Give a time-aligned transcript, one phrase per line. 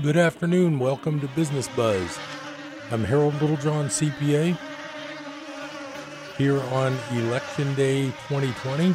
[0.00, 0.78] Good afternoon.
[0.78, 2.20] Welcome to Business Buzz.
[2.92, 4.56] I'm Harold Littlejohn, CPA,
[6.36, 8.94] here on Election Day 2020.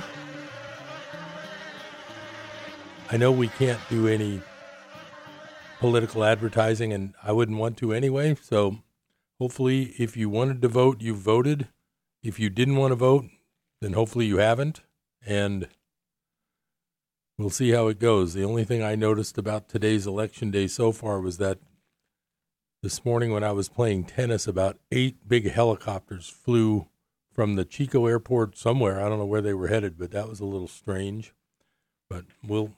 [3.12, 4.42] I know we can't do any
[5.80, 8.38] political advertising, and I wouldn't want to anyway.
[8.42, 8.78] So
[9.40, 11.68] hopefully, if you wanted to vote, you voted.
[12.22, 13.26] If you didn't want to vote,
[13.82, 14.80] then hopefully you haven't.
[15.26, 15.68] And
[17.38, 18.34] we'll see how it goes.
[18.34, 21.60] The only thing I noticed about today's election day so far was that
[22.82, 26.88] this morning when I was playing tennis, about eight big helicopters flew
[27.34, 29.00] from the Chico airport somewhere.
[29.00, 31.34] I don't know where they were headed, but that was a little strange.
[32.10, 32.74] But we'll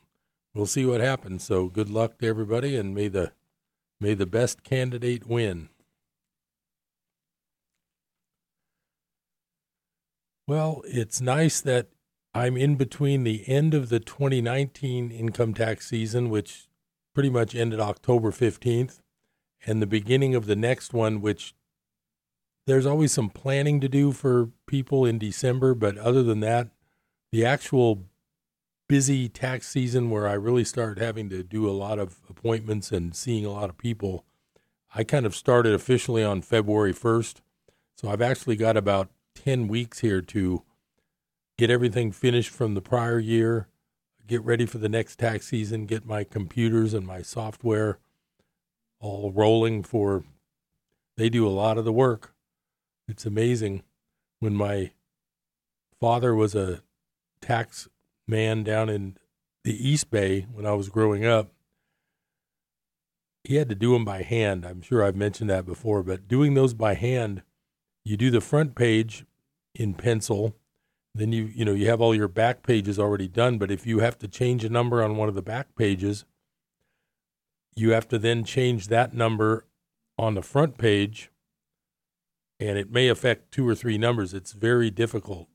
[0.54, 1.44] we'll see what happens.
[1.44, 3.34] So good luck to everybody, and may the
[3.99, 5.70] may the best candidate win.
[10.48, 11.87] Well, it's nice that
[12.36, 16.68] I'm in between the end of the 2019 income tax season, which
[17.14, 19.00] pretty much ended October 15th,
[19.66, 21.55] and the beginning of the next one, which
[22.68, 25.74] there's always some planning to do for people in December.
[25.74, 26.72] But other than that,
[27.32, 28.04] the actual
[28.90, 33.16] busy tax season where I really start having to do a lot of appointments and
[33.16, 34.26] seeing a lot of people,
[34.94, 37.36] I kind of started officially on February 1st.
[37.96, 40.64] So I've actually got about 10 weeks here to
[41.58, 43.68] get everything finished from the prior year,
[44.28, 48.00] get ready for the next tax season, get my computers and my software
[49.00, 50.24] all rolling for
[51.18, 52.34] they do a lot of the work.
[53.08, 53.84] It's amazing
[54.40, 54.92] when my
[56.00, 56.82] father was a
[57.42, 57.88] tax
[58.28, 59.18] man down in
[59.64, 61.52] the East Bay when I was growing up.
[63.44, 64.66] He had to do them by hand.
[64.66, 67.44] I'm sure I've mentioned that before, but doing those by hand,
[68.03, 69.26] you do the front page
[69.74, 70.56] in pencil
[71.16, 74.00] then you you know you have all your back pages already done but if you
[74.00, 76.26] have to change a number on one of the back pages
[77.76, 79.66] you have to then change that number
[80.18, 81.30] on the front page
[82.59, 84.34] and it may affect two or three numbers.
[84.34, 85.50] It's very difficult.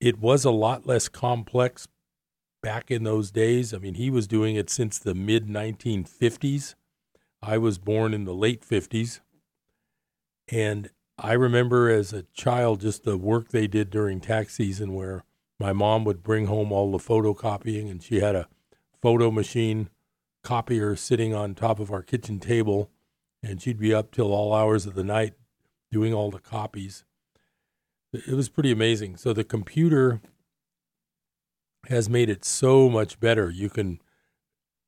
[0.00, 1.88] It was a lot less complex
[2.62, 3.74] back in those days.
[3.74, 6.74] I mean he was doing it since the mid 1950s
[7.40, 9.20] i was born in the late 50s
[10.50, 15.24] and I remember as a child just the work they did during tax season where
[15.58, 18.48] my mom would bring home all the photocopying and she had a
[19.02, 19.90] photo machine
[20.44, 22.90] copier sitting on top of our kitchen table
[23.42, 25.34] and she'd be up till all hours of the night
[25.90, 27.04] doing all the copies.
[28.12, 29.16] It was pretty amazing.
[29.16, 30.20] So the computer
[31.88, 33.50] has made it so much better.
[33.50, 34.00] You can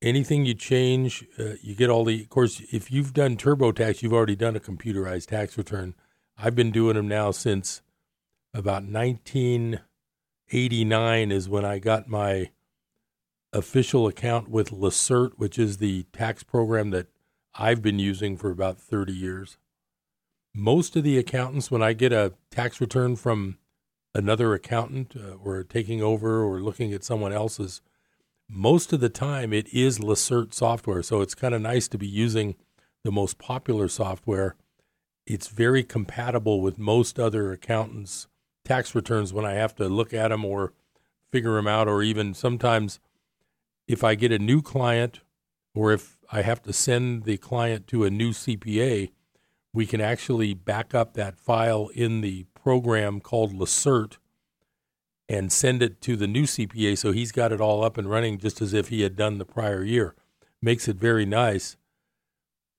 [0.03, 2.23] anything you change, uh, you get all the.
[2.23, 5.95] Of course, if you've done TurboTax, you've already done a computerized tax return.
[6.43, 7.83] I've been doing them now since
[8.55, 12.49] about 1989 is when I got my
[13.53, 17.09] official account with Lacerte, which is the tax program that
[17.55, 19.59] I've been using for about 30 years.
[20.55, 23.59] Most of the accountants, when I get a tax return from
[24.15, 27.83] another accountant uh, or taking over or looking at someone else's,
[28.49, 31.03] most of the time it is Lacerte software.
[31.03, 32.55] So it's kind of nice to be using
[33.05, 34.57] the most popular software
[35.31, 38.27] it's very compatible with most other accountants'
[38.65, 40.73] tax returns when I have to look at them or
[41.31, 42.99] figure them out, or even sometimes
[43.87, 45.21] if I get a new client
[45.73, 49.13] or if I have to send the client to a new CPA,
[49.73, 54.17] we can actually back up that file in the program called Lacerte
[55.29, 58.37] and send it to the new CPA so he's got it all up and running
[58.37, 60.17] just as if he had done the prior year.
[60.61, 61.77] Makes it very nice.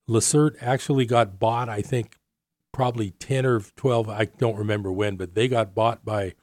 [0.09, 2.17] Lacerte actually got bought, I think,
[2.71, 6.33] probably 10 or 12, I don't remember when, but they got bought by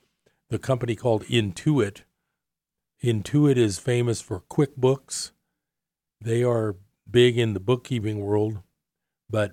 [0.50, 2.02] the company called Intuit.
[3.02, 5.32] Intuit is famous for QuickBooks.
[6.20, 6.76] They are
[7.10, 8.58] big in the bookkeeping world,
[9.30, 9.52] but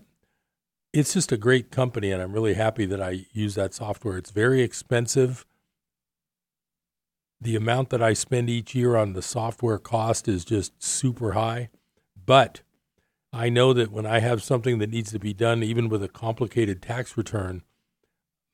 [0.94, 4.18] it's just a great company, and I'm really happy that I use that software.
[4.18, 5.46] It's very expensive.
[7.40, 11.70] The amount that I spend each year on the software cost is just super high,
[12.26, 12.62] but
[13.36, 16.08] I know that when I have something that needs to be done, even with a
[16.08, 17.64] complicated tax return,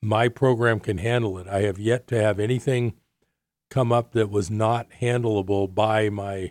[0.02, 1.46] my program can handle it.
[1.46, 2.94] I have yet to have anything
[3.70, 6.50] come up that was not handleable by my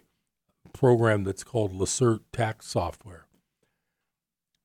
[0.71, 3.25] program that's called Lacerte Tax Software.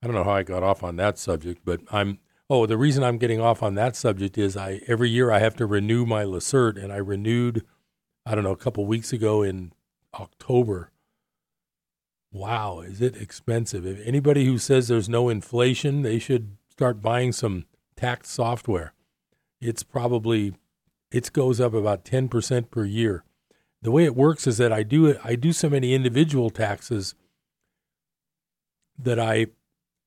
[0.00, 3.02] I don't know how I got off on that subject, but I'm oh the reason
[3.02, 6.22] I'm getting off on that subject is I every year I have to renew my
[6.22, 7.64] Lacerte, and I renewed
[8.24, 9.72] I don't know a couple weeks ago in
[10.14, 10.92] October
[12.36, 13.86] Wow, is it expensive?
[13.86, 17.64] If anybody who says there's no inflation, they should start buying some
[17.96, 18.92] tax software.
[19.58, 20.54] It's probably
[21.10, 23.24] it goes up about 10% per year.
[23.80, 27.14] The way it works is that I do I do so many individual taxes
[28.98, 29.46] that I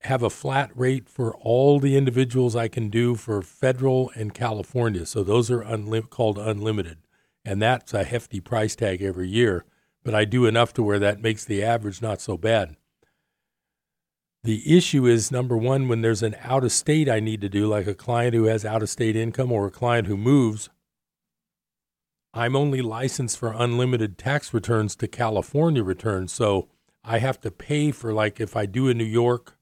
[0.02, 5.08] have a flat rate for all the individuals I can do for federal and California.
[5.08, 5.64] So those are
[6.12, 7.00] called unlimited.
[7.44, 9.66] And that's a hefty price tag every year.
[10.04, 12.76] But I do enough to where that makes the average not so bad.
[14.44, 17.68] The issue is number one, when there's an out of state I need to do,
[17.68, 20.70] like a client who has out of state income or a client who moves,
[22.34, 26.32] I'm only licensed for unlimited tax returns to California returns.
[26.32, 26.70] So
[27.04, 29.58] I have to pay for, like, if I do in New York,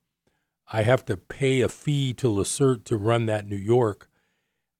[0.72, 4.10] I have to pay a fee to Lacerte to run that New York.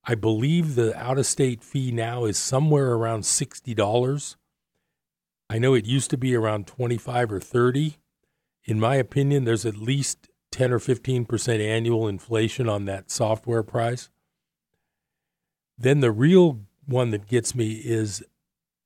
[0.04, 4.36] I believe the out of state fee now is somewhere around $60.
[5.50, 7.98] I know it used to be around 25 or 30
[8.68, 14.10] in my opinion, there's at least 10 or 15% annual inflation on that software price.
[15.78, 18.24] Then the real one that gets me is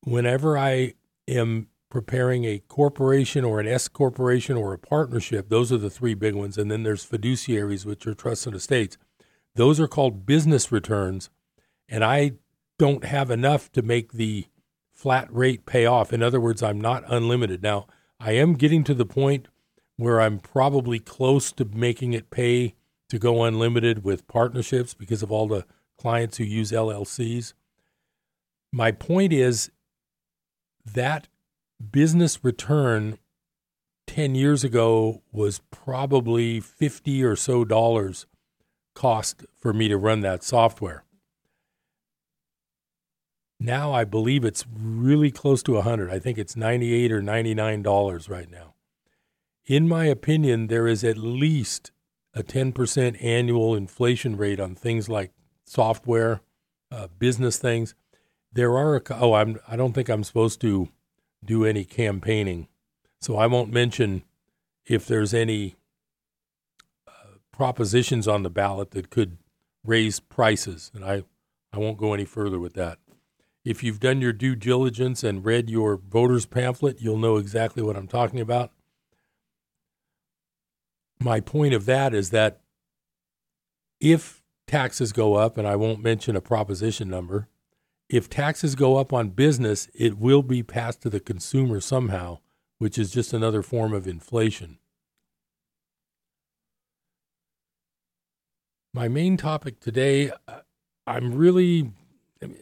[0.04, 0.94] whenever I
[1.28, 6.14] am preparing a corporation or an S corporation or a partnership, those are the three
[6.14, 6.58] big ones.
[6.58, 8.98] And then there's fiduciaries, which are trusts and estates.
[9.56, 11.30] Those are called business returns.
[11.90, 12.34] And I
[12.78, 14.46] don't have enough to make the
[15.02, 16.14] flat rate pay off.
[16.14, 17.64] In other words, I'm not unlimited.
[17.64, 17.88] Now,
[18.20, 19.48] I am getting to the point
[19.98, 22.76] where I'm probably close to making it pay
[23.10, 25.66] to go unlimited with partnerships because of all the
[25.98, 27.54] clients who use LLCs.
[28.72, 29.72] My point is
[30.86, 31.28] that
[31.92, 33.18] business return
[34.06, 38.28] 10 years ago was probably 50 or so dollars
[38.94, 41.04] cost for me to run that software.
[43.64, 46.10] Now I believe it's really close to 100.
[46.10, 48.72] I think it's 98 or 99 dollars right now
[49.66, 51.92] in my opinion, there is at least
[52.34, 55.32] a 10% annual inflation rate on things like
[55.66, 56.42] software,
[56.92, 57.94] uh, business things.
[58.52, 60.90] There are a, oh, I'm I don't think I'm supposed to
[61.44, 62.68] do any campaigning,
[63.22, 64.24] so I won't mention
[64.86, 65.76] if there's any
[67.08, 69.38] uh, propositions on the ballot that could
[69.86, 71.24] raise prices, and I
[71.72, 73.00] I won't go any further with that.
[73.64, 77.96] If you've done your due diligence and read your voters pamphlet, you'll know exactly what
[77.96, 78.72] I'm talking about
[81.22, 82.62] my point of that is that
[84.00, 87.48] if taxes go up, and I won't mention a proposition number,
[88.10, 92.40] if taxes go up on business, it will be passed to the consumer somehow,
[92.78, 94.80] which is just another form of inflation.
[98.94, 100.62] My main topic today, uh,
[101.08, 101.92] I'm really,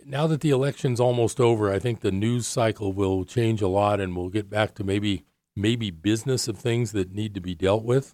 [0.05, 3.99] now that the election's almost over, I think the news cycle will change a lot
[3.99, 7.83] and we'll get back to maybe maybe business of things that need to be dealt
[7.83, 8.13] with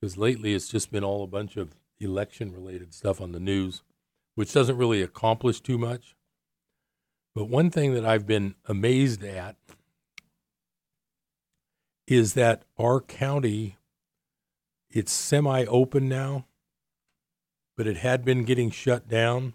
[0.00, 3.82] because lately it's just been all a bunch of election related stuff on the news,
[4.34, 6.14] which doesn't really accomplish too much.
[7.34, 9.56] But one thing that I've been amazed at
[12.06, 13.76] is that our county
[14.90, 16.46] it's semi open now,
[17.76, 19.54] but it had been getting shut down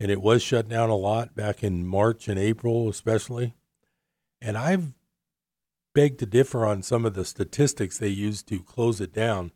[0.00, 3.54] and it was shut down a lot back in March and April especially.
[4.40, 4.94] And I've
[5.94, 9.52] begged to differ on some of the statistics they used to close it down.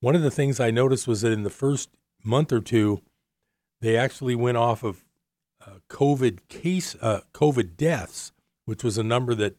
[0.00, 1.90] One of the things I noticed was that in the first
[2.22, 3.02] month or two,
[3.80, 5.04] they actually went off of
[5.66, 8.32] uh, COVID case, uh, COVID deaths,
[8.64, 9.56] which was a number that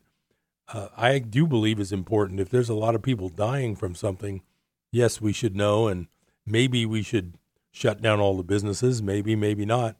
[0.71, 2.39] uh, I do believe is important.
[2.39, 4.43] If there's a lot of people dying from something,
[4.91, 6.07] yes, we should know, and
[6.45, 7.33] maybe we should
[7.71, 9.01] shut down all the businesses.
[9.01, 9.97] Maybe, maybe not.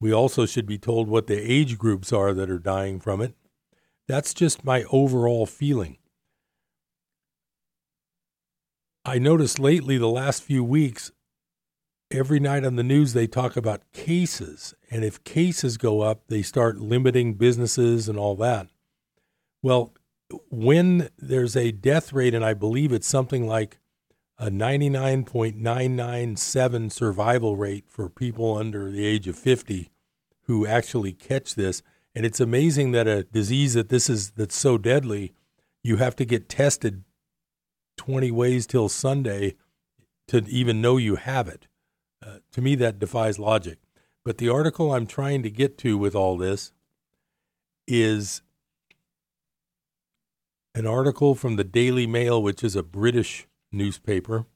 [0.00, 3.34] We also should be told what the age groups are that are dying from it.
[4.06, 5.98] That's just my overall feeling.
[9.04, 11.12] I noticed lately, the last few weeks,
[12.10, 14.74] every night on the news, they talk about cases.
[14.90, 18.68] And if cases go up, they start limiting businesses and all that.
[19.62, 19.94] Well,
[20.50, 23.78] when there's a death rate, and I believe it's something like
[24.38, 29.90] a 99.997 survival rate for people under the age of 50
[30.42, 31.82] who actually catch this.
[32.14, 35.34] And it's amazing that a disease that this is that's so deadly,
[35.82, 37.02] you have to get tested
[37.96, 39.56] 20 ways till Sunday
[40.28, 41.66] to even know you have it.
[42.24, 43.78] Uh, to me, that defies logic.
[44.24, 46.72] But the article I'm trying to get to with all this
[47.86, 48.42] is
[50.74, 54.46] an article from the Daily Mail, which is a British newspaper.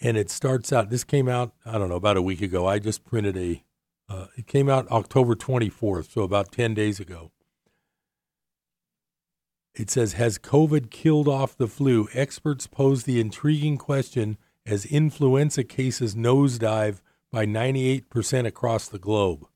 [0.00, 2.66] And it starts out, this came out, I don't know, about a week ago.
[2.66, 3.64] I just printed a,
[4.08, 7.30] uh, it came out October 24th, so about 10 days ago.
[9.74, 12.08] It says, Has COVID killed off the flu?
[12.12, 14.36] Experts pose the intriguing question
[14.66, 17.00] as influenza cases nosedive
[17.32, 19.46] by 98% across the globe.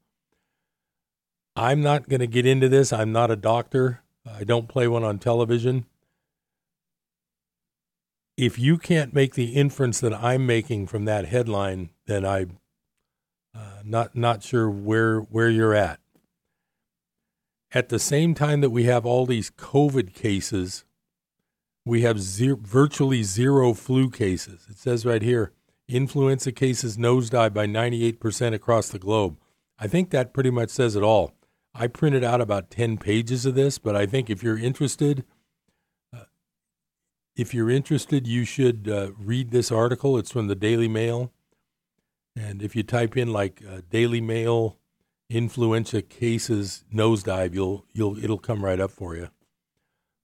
[1.54, 2.92] I'm not going to get into this.
[2.92, 4.02] I'm not a doctor.
[4.26, 5.86] I don't play one on television.
[8.38, 12.46] If you can't make the inference that I'm making from that headline, then I
[13.52, 15.98] uh, not not sure where where you're at.
[17.72, 20.84] At the same time that we have all these COVID cases,
[21.84, 24.68] we have zero, virtually zero flu cases.
[24.70, 25.52] It says right here,
[25.88, 29.36] influenza cases nosedive by 98% across the globe.
[29.80, 31.32] I think that pretty much says it all.
[31.74, 35.24] I printed out about 10 pages of this, but I think if you're interested,
[37.38, 40.18] if you're interested, you should uh, read this article.
[40.18, 41.32] It's from the Daily Mail.
[42.36, 44.76] And if you type in like uh, Daily Mail
[45.30, 49.28] influenza cases nosedive, you'll you'll it'll come right up for you.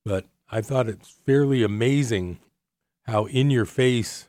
[0.05, 2.41] But I thought it's fairly amazing
[3.07, 4.29] how in your face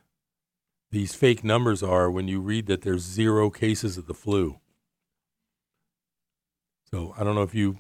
[0.92, 4.60] these fake numbers are when you read that there's zero cases of the flu.
[6.92, 7.80] So I don't know if you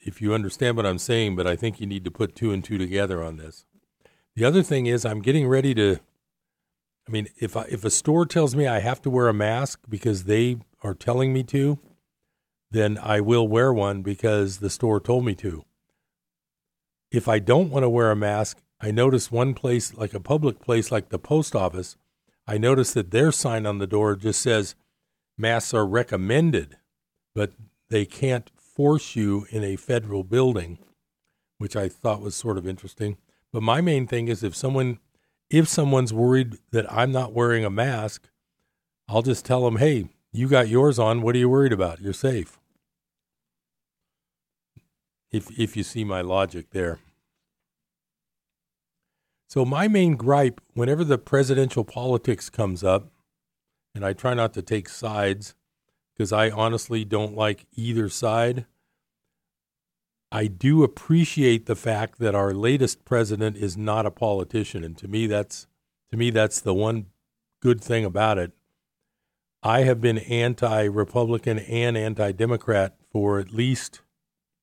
[0.00, 2.64] if you understand what I'm saying, but I think you need to put two and
[2.64, 3.66] two together on this.
[4.36, 5.98] The other thing is I'm getting ready to
[7.08, 9.80] I mean, if I, if a store tells me I have to wear a mask
[9.88, 11.78] because they are telling me to,
[12.70, 15.64] then I will wear one because the store told me to.
[17.12, 20.58] If I don't want to wear a mask, I notice one place, like a public
[20.58, 21.96] place like the post office,
[22.46, 24.74] I notice that their sign on the door just says
[25.38, 26.76] masks are recommended,
[27.34, 27.52] but
[27.88, 30.78] they can't force you in a federal building,
[31.58, 33.16] which I thought was sort of interesting.
[33.56, 34.98] But my main thing is if someone
[35.48, 38.28] if someone's worried that I'm not wearing a mask,
[39.08, 41.22] I'll just tell them, "Hey, you got yours on.
[41.22, 41.98] What are you worried about?
[41.98, 42.60] You're safe."
[45.32, 46.98] If if you see my logic there.
[49.48, 53.10] So my main gripe whenever the presidential politics comes up,
[53.94, 55.54] and I try not to take sides,
[56.12, 58.66] because I honestly don't like either side.
[60.32, 65.08] I do appreciate the fact that our latest president is not a politician, and to
[65.08, 65.66] me, that's
[66.10, 67.06] to me that's the one
[67.60, 68.52] good thing about it.
[69.62, 74.02] I have been anti-Republican and anti-Democrat for at least,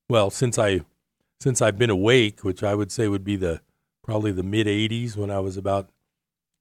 [0.09, 0.81] well, since I
[1.39, 3.61] since I've been awake, which I would say would be the
[4.03, 5.89] probably the mid '80s when I was about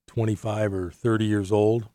[0.09, 1.89] 25 or 30 years old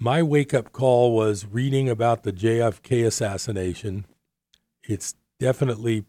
[0.00, 4.04] my wake up call was reading about the JFK assassination.
[4.88, 6.04] It's definitely,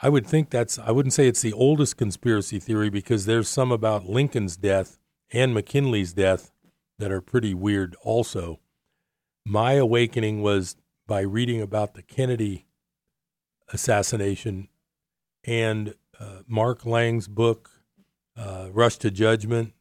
[0.00, 3.72] I would think that's, I wouldn't say it's the oldest conspiracy theory because there's some
[3.72, 4.98] about Lincoln's death
[5.32, 6.50] and McKinley's death
[6.98, 8.60] that are pretty weird also.
[9.46, 10.76] My awakening was
[11.06, 12.66] by reading about the Kennedy
[13.72, 14.68] assassination
[15.44, 17.70] and uh, Mark Lane's book,
[18.36, 19.72] uh, Rush to Judgment,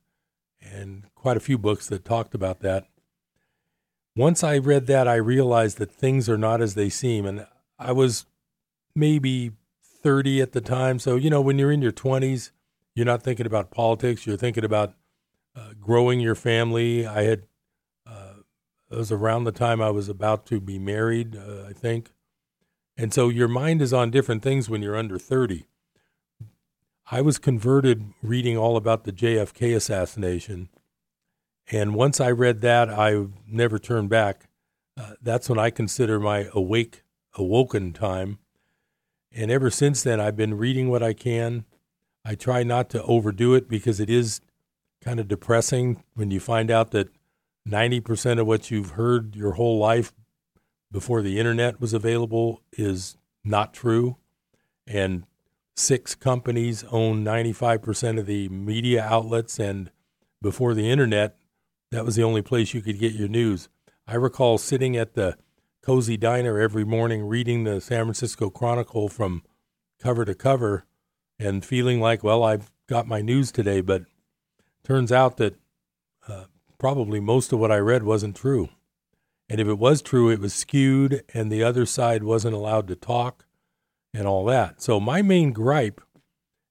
[0.62, 2.88] and quite a few books that talked about that
[4.20, 7.26] once I read that, I realized that things are not as they seem.
[7.26, 7.48] And
[7.80, 8.26] I was
[8.96, 9.52] maybe
[10.04, 11.00] 30 at the time.
[11.00, 12.52] So, you know, when you're in your 20s,
[12.94, 14.94] you're not thinking about politics, you're thinking about
[15.56, 17.08] uh, growing your family.
[17.08, 17.44] I had,
[18.06, 18.34] uh,
[18.92, 22.12] it was around the time I was about to be married, uh, I think.
[22.98, 25.66] And so your mind is on different things when you're under 30.
[27.12, 30.70] I was converted reading all about the JFK assassination
[31.72, 34.48] and once I read that, I never turned back.
[34.98, 37.04] Uh, that's when I consider my awake,
[37.38, 38.40] awoken time.
[39.32, 41.66] And ever since then, I've been reading what I can.
[42.26, 44.42] I try not to overdo it because it is
[45.02, 47.10] kind of depressing when you find out that
[47.68, 50.12] 90% of what you've heard your whole life
[50.92, 54.18] before the internet was available is not true.
[54.88, 55.26] And
[55.76, 59.60] six companies own 95% of the media outlets.
[59.60, 59.92] And
[60.42, 61.38] before the internet,
[61.92, 63.70] that was the only place you could get your news.
[64.08, 65.38] I recall sitting at the
[65.82, 69.44] Cozy Diner every morning reading the San Francisco Chronicle from
[70.00, 70.86] cover to cover
[71.40, 73.82] and feeling like, well, I've got my news today.
[73.82, 74.04] But
[74.84, 75.56] turns out that
[76.28, 76.46] uh,
[76.78, 78.70] probably most of what I read wasn't true.
[79.50, 82.96] And if it was true, it was skewed and the other side wasn't allowed to
[82.96, 83.46] talk
[84.14, 84.82] and all that.
[84.82, 86.02] So my main gripe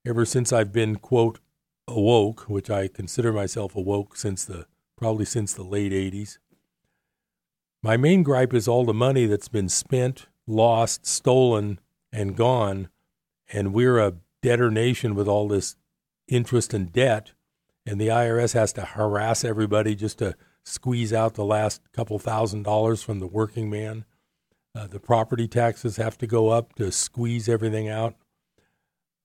[0.07, 1.41] ever since I've been, quote,
[1.89, 6.39] awoke, which I consider myself awoke since the probably since the late 80s.
[7.83, 11.79] My main gripe is all the money that's been spent, lost, stolen,
[12.13, 12.89] and gone,
[13.53, 15.77] and we're a debtor nation with all this
[16.27, 17.33] interest and debt,
[17.87, 22.65] and the IRS has to harass everybody just to squeeze out the last couple thousand
[22.65, 24.05] dollars from the working man.
[24.75, 28.15] Uh, the property taxes have to go up to squeeze everything out.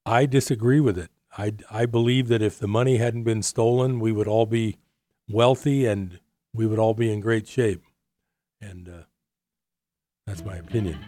[0.06, 1.10] I disagree with it.
[1.38, 4.78] I, I believe that if the money hadn't been stolen, we would all be
[5.28, 6.20] wealthy and
[6.54, 7.82] we would all be in great shape.
[8.70, 9.04] And uh,
[10.26, 11.00] that's my opinion.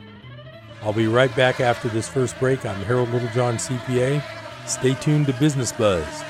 [0.81, 2.65] I'll be right back after this first break.
[2.65, 4.21] I'm Harold Littlejohn, CPA.
[4.67, 6.23] Stay tuned to Business Buzz.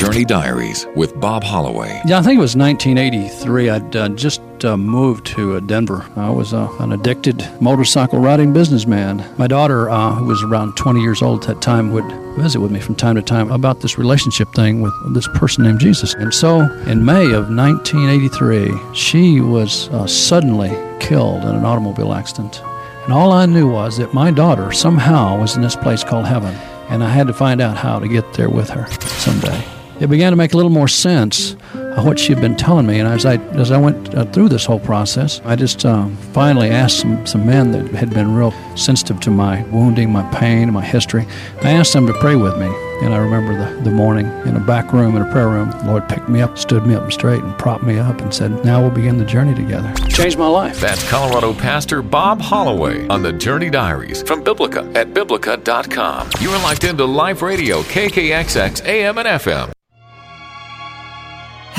[0.00, 2.00] Journey Diaries with Bob Holloway.
[2.06, 3.68] Yeah, I think it was 1983.
[3.68, 6.10] I'd uh, just uh, moved to uh, Denver.
[6.16, 9.22] I was uh, an addicted motorcycle riding businessman.
[9.36, 12.70] My daughter, uh, who was around 20 years old at that time, would visit with
[12.70, 16.14] me from time to time about this relationship thing with this person named Jesus.
[16.14, 22.62] And so in May of 1983, she was uh, suddenly killed in an automobile accident.
[23.04, 26.54] And all I knew was that my daughter somehow was in this place called heaven.
[26.88, 28.86] And I had to find out how to get there with her
[29.18, 29.62] someday
[30.00, 32.98] it began to make a little more sense of what she had been telling me.
[32.98, 36.70] And as I as I went uh, through this whole process, I just um, finally
[36.70, 40.84] asked some, some men that had been real sensitive to my wounding, my pain, my
[40.84, 41.26] history.
[41.62, 42.72] I asked them to pray with me.
[43.02, 45.84] And I remember the, the morning in a back room, in a prayer room, the
[45.86, 48.82] Lord picked me up, stood me up straight, and propped me up and said, Now
[48.82, 49.90] we'll begin the journey together.
[50.08, 50.78] Changed my life.
[50.80, 56.30] That's Colorado pastor Bob Holloway on the Journey Diaries from Biblica at Biblica.com.
[56.40, 59.72] You are locked into Life Radio, KKXX, AM and FM.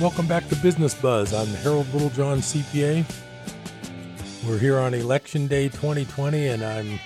[0.00, 1.34] Welcome back to Business Buzz.
[1.34, 3.04] I'm Harold Littlejohn, CPA.
[4.48, 6.98] We're here on Election Day 2020, and I'm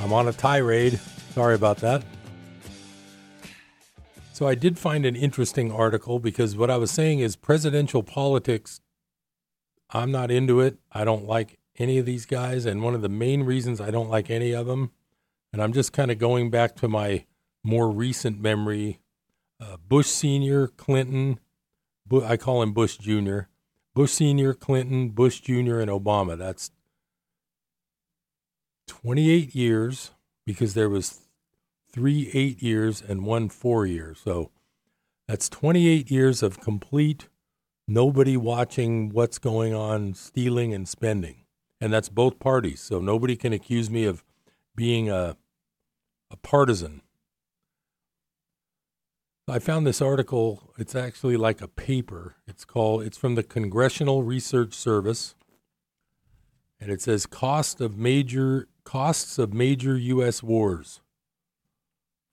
[0.00, 0.98] I'm on a tirade.
[1.34, 2.02] Sorry about that.
[4.32, 8.80] So I did find an interesting article because what I was saying is presidential politics.
[9.90, 10.78] I'm not into it.
[10.90, 14.08] I don't like any of these guys, and one of the main reasons I don't
[14.08, 14.90] like any of them,
[15.52, 17.26] and I'm just kind of going back to my
[17.62, 19.00] more recent memory:
[19.60, 21.40] uh, Bush Senior, Clinton.
[22.24, 23.40] I call him Bush Jr.,
[23.94, 26.38] Bush Sr., Clinton, Bush Jr., and Obama.
[26.38, 26.70] That's
[28.86, 30.12] 28 years
[30.46, 31.20] because there was
[31.90, 34.20] three eight years and one four years.
[34.22, 34.50] So
[35.26, 37.28] that's 28 years of complete
[37.86, 41.44] nobody watching what's going on, stealing and spending.
[41.80, 42.80] And that's both parties.
[42.80, 44.24] So nobody can accuse me of
[44.76, 45.36] being a,
[46.30, 47.02] a partisan.
[49.48, 50.72] I found this article.
[50.78, 52.36] It's actually like a paper.
[52.46, 53.02] It's called.
[53.02, 55.34] It's from the Congressional Research Service,
[56.80, 60.42] and it says cost of major costs of major U.S.
[60.42, 61.00] wars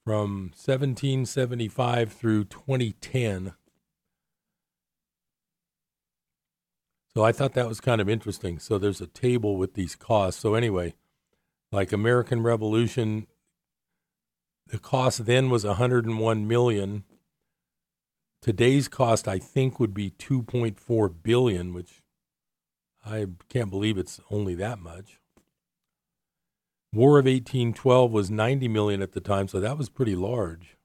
[0.04, 3.54] from 1775 through 2010.
[7.13, 8.60] So I thought that was kind of interesting.
[8.60, 10.41] So there's a table with these costs.
[10.41, 10.95] So anyway,
[11.71, 13.28] like American Revolution
[14.67, 17.04] the cost then was 101 million.
[18.41, 22.01] Today's cost, I think, would be 2.4 billion, which
[23.06, 25.19] I can't believe it's only that much.
[26.91, 30.78] War of 1812 was 90 million at the time, so that was pretty large.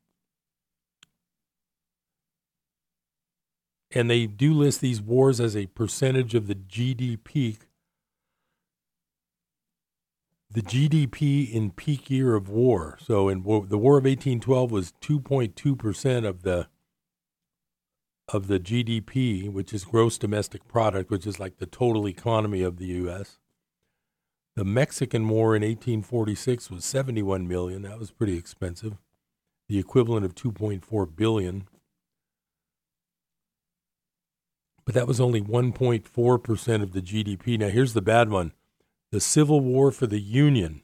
[3.93, 7.59] And they do list these wars as a percentage of the GDP
[10.53, 12.99] the GDP in peak year of war.
[13.01, 16.69] So in the War of 1812 was 2.2 percent of the
[18.33, 22.79] of the GDP, which is gross domestic product, which is like the total economy of
[22.79, 23.39] the U.S.
[24.57, 27.83] The Mexican War in 1846 was 71 million.
[27.83, 28.97] That was pretty expensive,
[29.69, 31.69] the equivalent of 2.4 billion.
[34.85, 37.57] But that was only 1.4 percent of the GDP.
[37.57, 38.53] Now here's the bad one
[39.11, 40.83] the Civil War for the Union.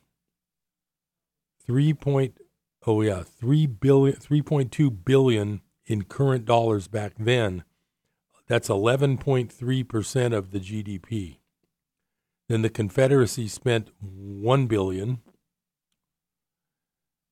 [1.65, 2.39] Three point
[2.87, 7.65] oh yeah, three billion three point two billion in current dollars back then.
[8.49, 11.39] That's eleven point three percent of the GDP.
[12.49, 15.21] Then the Confederacy spent one billion.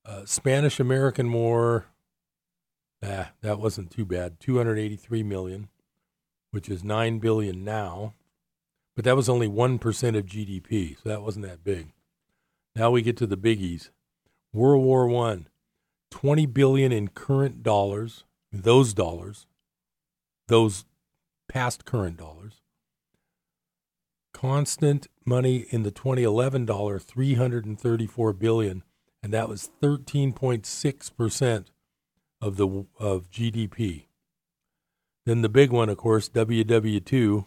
[0.03, 1.85] Uh, Spanish American War,
[3.01, 4.39] ah, that wasn't too bad.
[4.39, 5.69] Two hundred eighty-three million,
[6.51, 8.13] which is nine billion now
[8.95, 11.93] but that was only 1% of GDP, so that wasn't that big.
[12.75, 13.89] Now we get to the biggies.
[14.53, 15.47] World War One,
[16.11, 19.47] 20 billion in current dollars, those dollars,
[20.47, 20.85] those
[21.47, 22.61] past current dollars.
[24.33, 28.83] Constant money in the 2011 dollar, 334 billion,
[29.23, 31.71] and that was 13.6 percent
[32.41, 34.05] of the of GDP.
[35.25, 37.45] Then the big one, of course, WW2,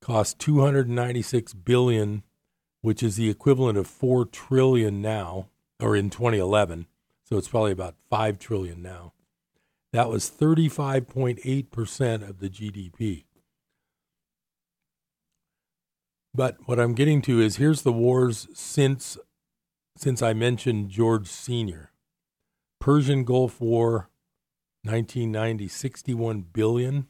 [0.00, 2.22] cost 296 billion,
[2.80, 5.48] which is the equivalent of 4 trillion now,
[5.80, 6.86] or in 2011.
[7.24, 9.12] So it's probably about 5 trillion now.
[9.92, 13.24] That was 35.8% of the GDP.
[16.32, 19.18] But what I'm getting to is here's the wars since
[19.96, 21.90] since I mentioned George Sr.
[22.78, 24.08] Persian Gulf War
[24.84, 27.08] 1990 61 billion.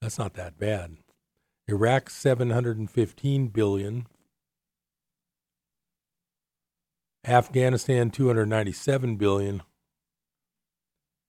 [0.00, 0.96] That's not that bad.
[1.68, 4.06] Iraq 715 billion.
[7.26, 9.62] Afghanistan 297 billion.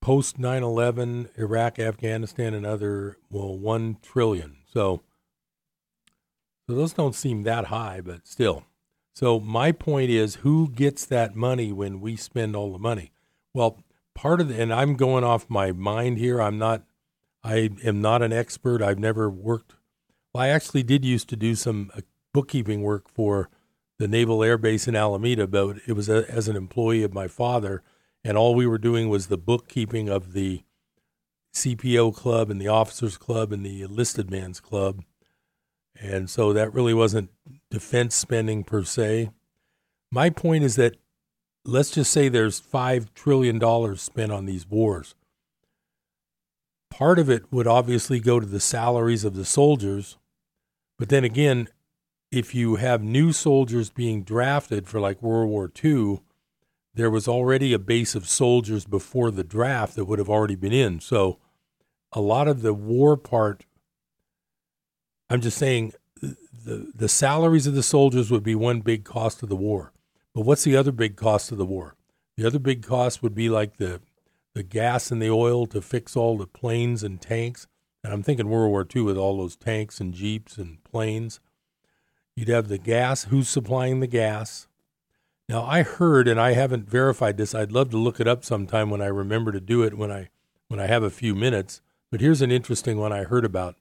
[0.01, 4.57] Post 9/11 Iraq, Afghanistan and other well 1 trillion.
[4.65, 5.01] So
[6.67, 8.63] so those don't seem that high, but still.
[9.13, 13.11] So my point is who gets that money when we spend all the money?
[13.53, 13.83] Well,
[14.15, 16.41] part of the, and I'm going off my mind here.
[16.41, 16.83] I'm not
[17.43, 18.81] I am not an expert.
[18.81, 19.73] I've never worked
[20.33, 22.01] well, I actually did used to do some uh,
[22.33, 23.49] bookkeeping work for
[23.97, 27.27] the Naval Air Base in Alameda, but it was a, as an employee of my
[27.27, 27.83] father,
[28.23, 30.63] and all we were doing was the bookkeeping of the
[31.53, 35.03] CPO club and the officers club and the enlisted man's club.
[35.99, 37.31] And so that really wasn't
[37.69, 39.31] defense spending per se.
[40.11, 40.95] My point is that
[41.65, 45.15] let's just say there's $5 trillion spent on these wars.
[46.89, 50.17] Part of it would obviously go to the salaries of the soldiers.
[50.99, 51.69] But then again,
[52.29, 56.19] if you have new soldiers being drafted for like World War II,
[56.93, 60.73] there was already a base of soldiers before the draft that would have already been
[60.73, 60.99] in.
[60.99, 61.39] So
[62.11, 63.65] a lot of the war part,
[65.29, 69.49] I'm just saying the, the salaries of the soldiers would be one big cost of
[69.49, 69.93] the war.
[70.35, 71.95] But what's the other big cost of the war?
[72.37, 74.01] The other big cost would be like the
[74.55, 77.67] the gas and the oil to fix all the planes and tanks.
[78.03, 81.39] And I'm thinking World War II with all those tanks and jeeps and planes.
[82.35, 83.25] You'd have the gas.
[83.25, 84.67] Who's supplying the gas?
[85.49, 87.55] Now I heard, and I haven't verified this.
[87.55, 90.29] I'd love to look it up sometime when I remember to do it when I
[90.67, 91.81] when I have a few minutes.
[92.11, 93.75] But here's an interesting one I heard about.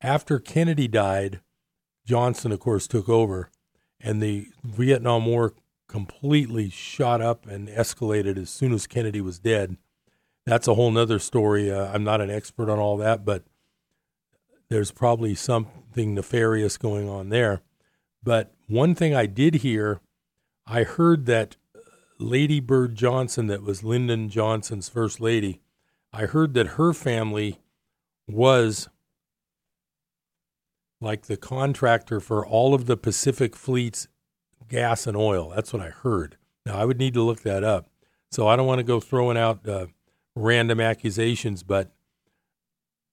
[0.00, 1.40] After Kennedy died,
[2.06, 3.50] Johnson, of course, took over,
[4.00, 5.54] and the Vietnam War
[5.88, 9.76] completely shot up and escalated as soon as Kennedy was dead.
[10.46, 11.70] That's a whole nother story.
[11.70, 13.44] Uh, I'm not an expert on all that, but
[14.68, 17.62] there's probably something nefarious going on there.
[18.22, 20.00] But one thing I did hear,
[20.66, 21.56] I heard that
[22.18, 25.60] Lady Bird Johnson, that was Lyndon Johnson's first lady,
[26.12, 27.60] I heard that her family
[28.26, 28.88] was
[31.00, 34.08] like the contractor for all of the Pacific Fleet's
[34.68, 35.52] gas and oil.
[35.54, 36.36] That's what I heard.
[36.64, 37.90] Now, I would need to look that up.
[38.30, 39.86] So I don't want to go throwing out uh,
[40.34, 41.92] random accusations, but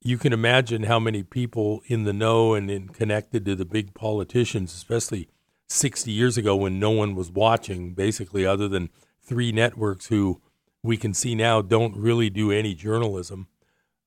[0.02, 3.94] you can imagine how many people in the know and in connected to the big
[3.94, 5.30] politicians, especially
[5.70, 8.90] 60 years ago when no one was watching, basically, other than
[9.24, 10.42] three networks who
[10.84, 13.48] we can see now don't really do any journalism.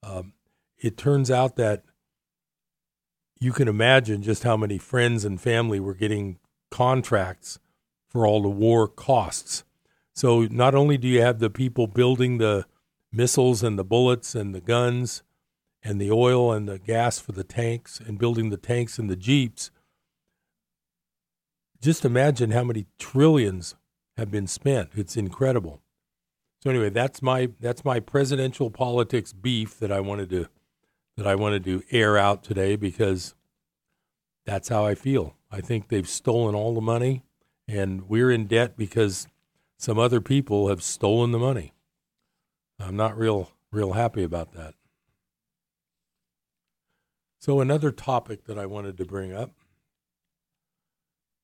[0.02, 0.32] Um,
[0.78, 1.84] it turns out that
[3.40, 6.38] you can imagine just how many friends and family were getting
[6.70, 7.58] contracts
[8.08, 9.64] for all the war costs.
[10.12, 12.66] So not only do you have the people building the
[13.14, 15.22] missiles and the bullets and the guns
[15.82, 19.16] and the oil and the gas for the tanks and building the tanks and the
[19.16, 19.70] jeeps,
[21.80, 23.74] just imagine how many trillions
[24.16, 24.90] have been spent.
[24.94, 25.82] It's incredible.
[26.62, 30.48] So anyway, that's my that's my presidential politics beef that I wanted to
[31.16, 33.34] that I wanted to air out today because
[34.46, 35.36] that's how I feel.
[35.50, 37.22] I think they've stolen all the money,
[37.68, 39.28] and we're in debt because
[39.76, 41.74] some other people have stolen the money.
[42.84, 44.74] I'm not real real happy about that.
[47.40, 49.52] So another topic that I wanted to bring up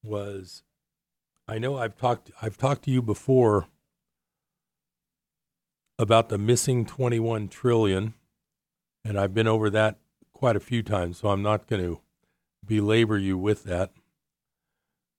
[0.03, 0.62] was
[1.48, 3.68] I know I've talked I've talked to you before
[5.98, 8.14] about the missing 21 trillion
[9.05, 9.98] and I've been over that
[10.35, 12.00] quite a few times so I'm not going to
[12.66, 13.92] belabor you with that.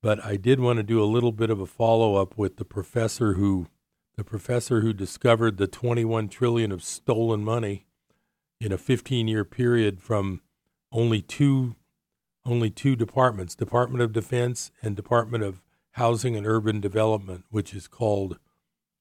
[0.03, 2.65] But I did want to do a little bit of a follow up with the
[2.65, 3.67] professor who
[4.21, 7.87] the professor who discovered the 21 trillion of stolen money
[8.59, 10.41] in a 15 year period from
[10.91, 11.75] only two
[12.45, 17.87] only two departments, Department of Defense and Department of Housing and Urban Development, which is
[17.87, 18.37] called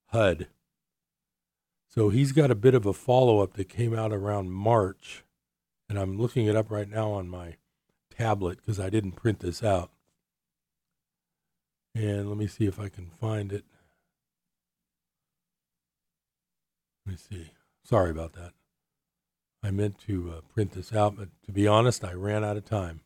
[0.07, 0.47] HUD.
[1.87, 5.23] So he's got a bit of a follow up that came out around March,
[5.87, 7.57] and I'm looking it up right now on my
[8.09, 9.91] tablet because I didn't print this out.
[11.93, 13.65] And let me see if I can find it.
[17.00, 17.51] Let me see.
[17.83, 18.53] Sorry about that.
[19.63, 22.65] I meant to uh, print this out, but to be honest, I ran out of
[22.65, 23.01] time.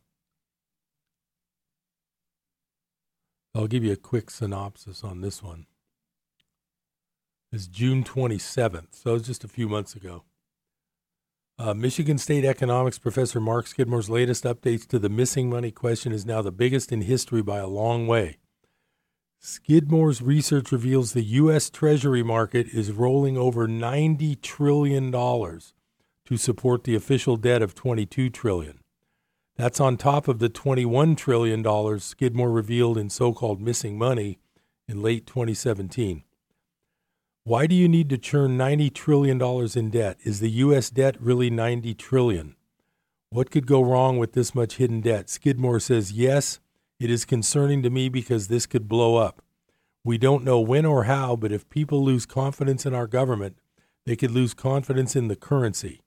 [3.53, 5.65] I'll give you a quick synopsis on this one.
[7.51, 10.23] It's June 27th, so it's just a few months ago.
[11.57, 16.25] Uh, Michigan State economics professor Mark Skidmore's latest updates to the missing money question is
[16.25, 18.37] now the biggest in history by a long way.
[19.45, 21.69] Skidmore's research reveals the U.S.
[21.69, 28.79] Treasury market is rolling over $90 trillion to support the official debt of 22 trillion.
[29.55, 34.39] That's on top of the $21 trillion Skidmore revealed in so called missing money
[34.88, 36.23] in late 2017.
[37.43, 39.39] Why do you need to churn $90 trillion
[39.75, 40.17] in debt?
[40.23, 40.89] Is the U.S.
[40.89, 42.55] debt really 90 trillion?
[43.29, 45.29] What could go wrong with this much hidden debt?
[45.29, 46.60] Skidmore says, yes,
[46.99, 49.41] it is concerning to me because this could blow up.
[50.03, 53.58] We don't know when or how, but if people lose confidence in our government,
[54.05, 56.01] they could lose confidence in the currency.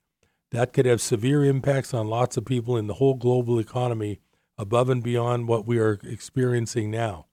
[0.51, 4.20] That could have severe impacts on lots of people in the whole global economy
[4.57, 7.27] above and beyond what we are experiencing now.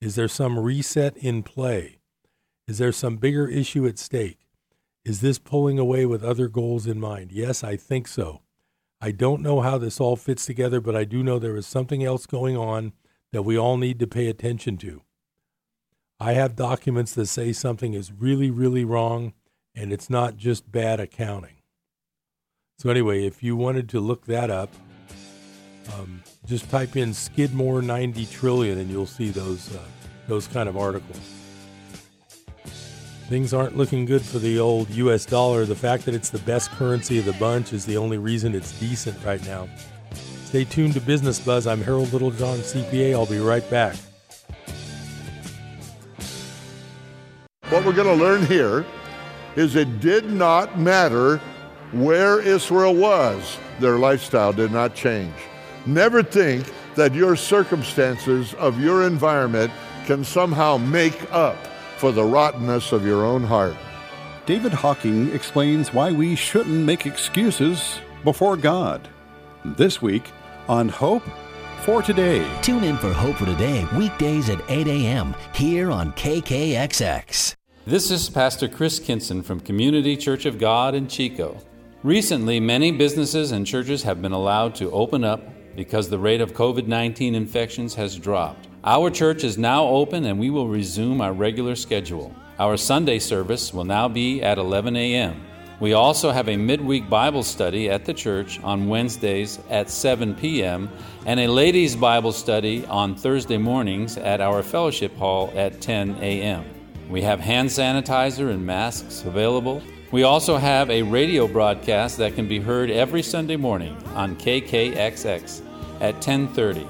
[0.00, 1.98] Is there some reset in play?
[2.68, 4.46] Is there some bigger issue at stake?
[5.04, 7.32] Is this pulling away with other goals in mind?
[7.32, 8.42] Yes, I think so.
[9.00, 12.04] I don't know how this all fits together, but I do know there is something
[12.04, 12.92] else going on
[13.32, 15.02] that we all need to pay attention to.
[16.18, 19.32] I have documents that say something is really, really wrong,
[19.74, 21.62] and it's not just bad accounting.
[22.78, 24.70] So anyway, if you wanted to look that up,
[25.94, 29.82] um, just type in Skidmore 90 trillion, and you'll see those uh,
[30.28, 31.18] those kind of articles.
[33.28, 35.24] Things aren't looking good for the old U.S.
[35.24, 35.64] dollar.
[35.64, 38.78] The fact that it's the best currency of the bunch is the only reason it's
[38.78, 39.68] decent right now.
[40.50, 41.64] Stay tuned to Business Buzz.
[41.68, 43.12] I'm Harold Littlejohn, CPA.
[43.12, 43.94] I'll be right back.
[47.68, 48.84] What we're going to learn here
[49.54, 51.36] is it did not matter
[51.92, 55.32] where Israel was, their lifestyle did not change.
[55.86, 59.70] Never think that your circumstances of your environment
[60.04, 61.64] can somehow make up
[61.96, 63.76] for the rottenness of your own heart.
[64.46, 69.08] David Hocking explains why we shouldn't make excuses before God.
[69.64, 70.24] This week
[70.70, 71.24] on Hope
[71.82, 72.48] for Today.
[72.62, 75.34] Tune in for Hope for Today, weekdays at 8 a.m.
[75.52, 77.56] here on KKXX.
[77.86, 81.58] This is Pastor Chris Kinson from Community Church of God in Chico.
[82.04, 85.42] Recently, many businesses and churches have been allowed to open up
[85.74, 88.68] because the rate of COVID 19 infections has dropped.
[88.84, 92.32] Our church is now open and we will resume our regular schedule.
[92.60, 95.42] Our Sunday service will now be at 11 a.m.
[95.80, 100.90] We also have a midweek Bible study at the church on Wednesdays at 7 p.m.
[101.24, 106.66] and a ladies' Bible study on Thursday mornings at our fellowship hall at 10 a.m.
[107.08, 109.82] We have hand sanitizer and masks available.
[110.12, 115.62] We also have a radio broadcast that can be heard every Sunday morning on KKXX
[116.02, 116.86] at 1030.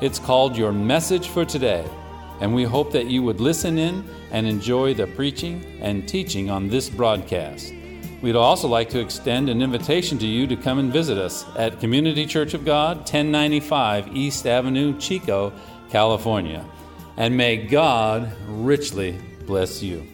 [0.00, 1.84] It's called Your Message for Today,
[2.40, 6.68] and we hope that you would listen in and enjoy the preaching and teaching on
[6.68, 7.74] this broadcast.
[8.22, 11.80] We'd also like to extend an invitation to you to come and visit us at
[11.80, 15.52] Community Church of God, 1095 East Avenue, Chico,
[15.88, 16.64] California.
[17.16, 20.06] And may God richly bless you.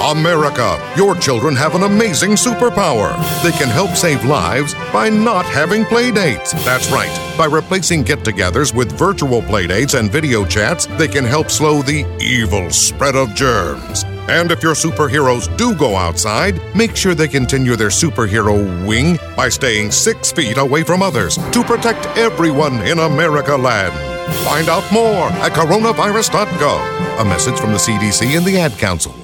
[0.00, 3.14] America, your children have an amazing superpower.
[3.42, 6.52] They can help save lives by not having playdates.
[6.64, 7.36] That's right.
[7.38, 12.04] By replacing get togethers with virtual playdates and video chats, they can help slow the
[12.20, 14.04] evil spread of germs.
[14.28, 19.48] And if your superheroes do go outside, make sure they continue their superhero wing by
[19.48, 23.92] staying six feet away from others to protect everyone in America land.
[24.44, 27.20] Find out more at coronavirus.gov.
[27.20, 29.23] A message from the CDC and the Ad Council.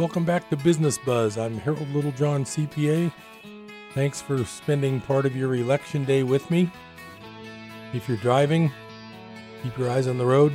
[0.00, 1.36] Welcome back to Business Buzz.
[1.36, 3.12] I'm Harold Littlejohn, CPA.
[3.92, 6.70] Thanks for spending part of your election day with me.
[7.92, 8.72] If you're driving,
[9.62, 10.54] keep your eyes on the road.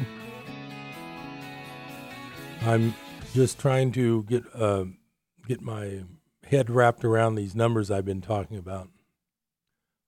[2.64, 2.96] I'm
[3.36, 4.86] just trying to get uh,
[5.48, 6.06] get my
[6.48, 8.90] head wrapped around these numbers I've been talking about.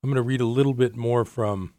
[0.02, 1.76] I'm going to read a little bit more from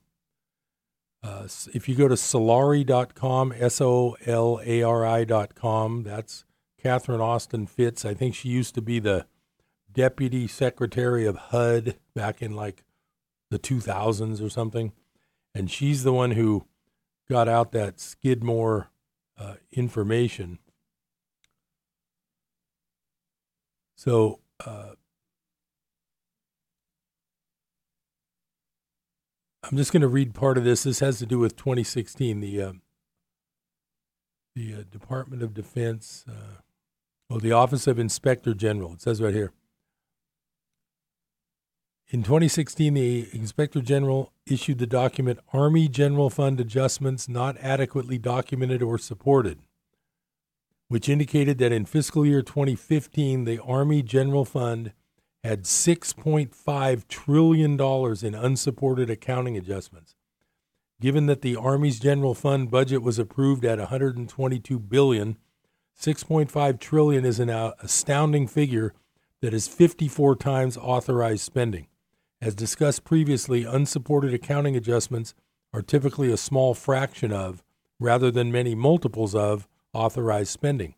[1.24, 6.44] Uh, if you go to solari.com, S O L A R I.com, that's
[6.82, 8.04] Catherine Austin Fitts.
[8.04, 9.26] I think she used to be the
[9.92, 12.84] deputy secretary of HUD back in like
[13.50, 14.92] the 2000s or something.
[15.54, 16.66] And she's the one who
[17.28, 18.90] got out that Skidmore
[19.38, 20.58] uh, information.
[23.96, 24.92] So, uh,
[29.64, 30.84] I'm just going to read part of this.
[30.84, 32.40] This has to do with 2016.
[32.40, 32.72] The uh,
[34.54, 36.60] the uh, Department of Defense, uh,
[37.28, 38.94] well, the Office of Inspector General.
[38.94, 39.52] It says right here.
[42.10, 48.82] In 2016, the Inspector General issued the document Army General Fund Adjustments Not Adequately Documented
[48.82, 49.58] or Supported,
[50.88, 54.92] which indicated that in fiscal year 2015, the Army General Fund
[55.44, 60.14] had $6.5 trillion in unsupported accounting adjustments.
[61.00, 65.36] Given that the Army's General Fund budget was approved at 122 billion,
[65.98, 68.94] 6.5 trillion is an uh, astounding figure
[69.40, 71.88] that is 54 times authorized spending.
[72.40, 75.34] As discussed previously, unsupported accounting adjustments
[75.72, 77.64] are typically a small fraction of,
[77.98, 80.94] rather than many multiples of, authorized spending.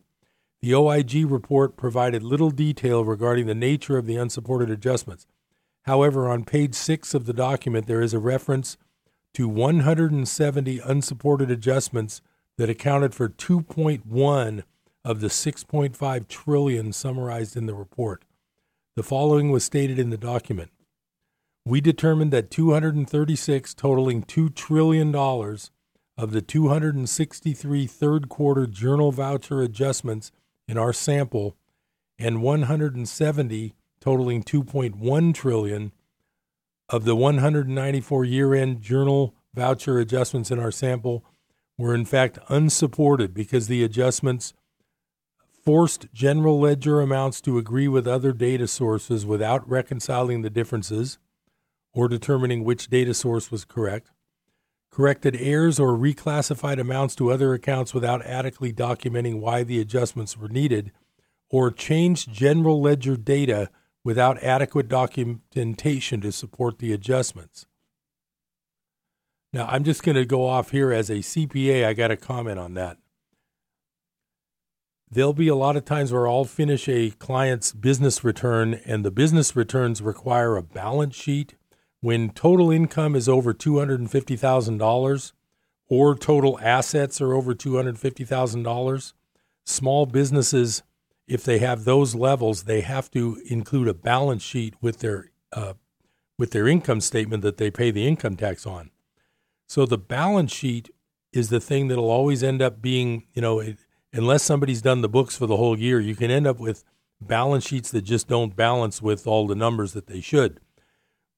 [0.61, 5.25] The OIG report provided little detail regarding the nature of the unsupported adjustments.
[5.85, 8.77] However, on page 6 of the document, there is a reference
[9.33, 12.21] to 170 unsupported adjustments
[12.57, 14.63] that accounted for 2.1
[15.03, 18.23] of the 6.5 trillion summarized in the report.
[18.95, 20.71] The following was stated in the document.
[21.65, 30.31] We determined that 236 totaling $2 trillion of the 263 third quarter journal voucher adjustments
[30.67, 31.55] in our sample
[32.19, 35.91] and 170 totaling 2.1 trillion
[36.89, 41.23] of the 194 year-end journal voucher adjustments in our sample
[41.77, 44.53] were in fact unsupported because the adjustments
[45.63, 51.17] forced general ledger amounts to agree with other data sources without reconciling the differences
[51.93, 54.09] or determining which data source was correct,
[54.89, 60.49] corrected errors or reclassified amounts to other accounts without adequately documenting why the adjustments were
[60.49, 60.91] needed,
[61.49, 63.69] or changed general ledger data
[64.03, 67.65] without adequate documentation to support the adjustments.
[69.53, 71.85] Now, I'm just going to go off here as a CPA.
[71.85, 72.97] I got a comment on that.
[75.13, 79.11] There'll be a lot of times where I'll finish a client's business return, and the
[79.11, 81.55] business returns require a balance sheet
[81.99, 85.31] when total income is over $250,000
[85.89, 89.13] or total assets are over $250,000,
[89.65, 90.83] small businesses,
[91.27, 95.73] if they have those levels, they have to include a balance sheet with their uh,
[96.37, 98.89] with their income statement that they pay the income tax on.
[99.67, 100.89] So the balance sheet
[101.31, 103.77] is the thing that'll always end up being, you know, it,
[104.13, 106.83] unless somebody's done the books for the whole year, you can end up with
[107.19, 110.59] balance sheets that just don't balance with all the numbers that they should.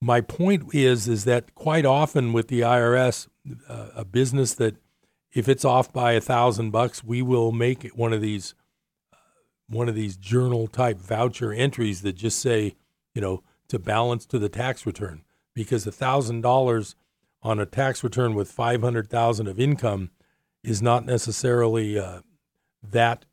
[0.01, 3.27] My point is is that quite often with the IRS,
[3.69, 4.75] uh, a business that
[5.31, 8.53] if it's off by a thousand bucks, we will make it one of these
[9.11, 9.17] uh,
[9.67, 12.75] one of these journal type voucher entries that just say,
[13.13, 15.23] you know, to balance to the tax return.
[15.53, 16.95] Because a thousand dollars
[17.41, 20.11] on a tax return with five hundred thousand of income
[20.63, 22.21] is not necessarily uh,
[22.83, 23.25] that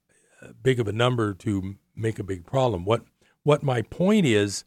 [0.62, 2.84] big of a number to make a big problem.
[2.84, 3.02] What
[3.42, 4.64] what my point is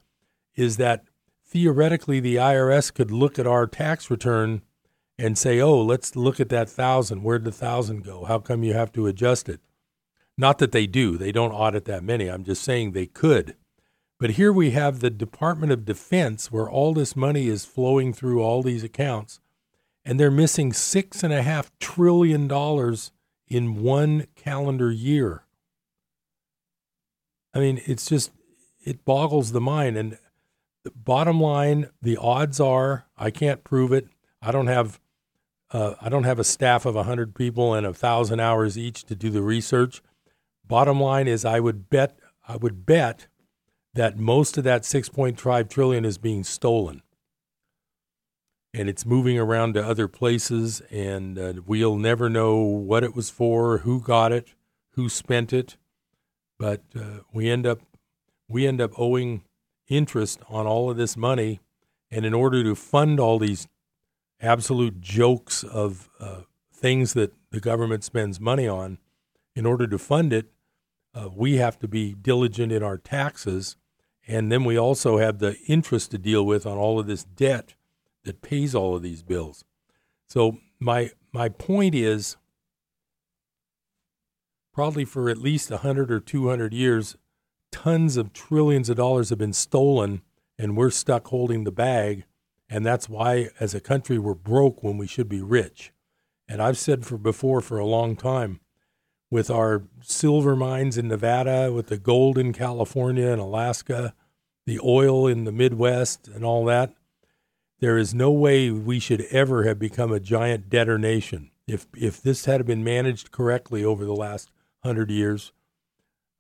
[0.56, 1.04] is that
[1.46, 4.62] theoretically the IRS could look at our tax return
[5.18, 7.24] and say, "Oh, let's look at that thousand.
[7.24, 8.26] Where'd the thousand go?
[8.26, 9.62] How come you have to adjust it?"
[10.38, 12.28] Not that they do; they don't audit that many.
[12.28, 13.56] I'm just saying they could.
[14.20, 18.42] But here we have the Department of Defense, where all this money is flowing through
[18.42, 19.40] all these accounts,
[20.06, 23.12] and they're missing six and a half trillion dollars
[23.54, 25.44] in one calendar year.
[27.54, 28.32] I mean, it's just
[28.84, 29.96] it boggles the mind.
[29.96, 30.18] And
[30.84, 34.08] the bottom line, the odds are I can't prove it.
[34.42, 35.00] I don't have
[35.72, 39.16] uh, I don't have a staff of hundred people and a thousand hours each to
[39.16, 40.02] do the research.
[40.66, 43.28] Bottom line is I would bet I would bet
[43.94, 47.03] that most of that 6.5 trillion is being stolen
[48.74, 53.30] and it's moving around to other places and uh, we'll never know what it was
[53.30, 54.54] for who got it
[54.92, 55.78] who spent it
[56.58, 57.82] but uh, we end up
[58.48, 59.44] we end up owing
[59.88, 61.60] interest on all of this money
[62.10, 63.68] and in order to fund all these
[64.42, 66.42] absolute jokes of uh,
[66.74, 68.98] things that the government spends money on
[69.56, 70.48] in order to fund it
[71.14, 73.78] uh, we have to be diligent in our taxes
[74.26, 77.76] and then we also have the interest to deal with on all of this debt
[78.26, 79.64] that pays all of these bills.
[80.28, 82.38] So my my point is
[84.74, 87.16] probably for at least 100 or 200 years
[87.72, 90.22] tons of trillions of dollars have been stolen
[90.58, 92.24] and we're stuck holding the bag
[92.70, 95.92] and that's why as a country we're broke when we should be rich
[96.48, 98.60] and i've said for before for a long time
[99.32, 104.14] with our silver mines in nevada with the gold in california and alaska
[104.68, 106.94] the oil in the midwest and all that
[107.80, 112.22] there is no way we should ever have become a giant debtor nation if if
[112.22, 114.52] this had been managed correctly over the last
[114.82, 115.52] 100 years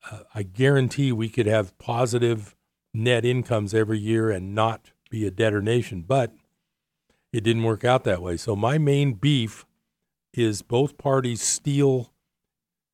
[0.09, 2.55] uh, I guarantee we could have positive
[2.93, 6.01] net incomes every year and not be a debtor nation.
[6.01, 6.33] But
[7.31, 8.37] it didn't work out that way.
[8.37, 9.65] So my main beef
[10.33, 12.11] is both parties steal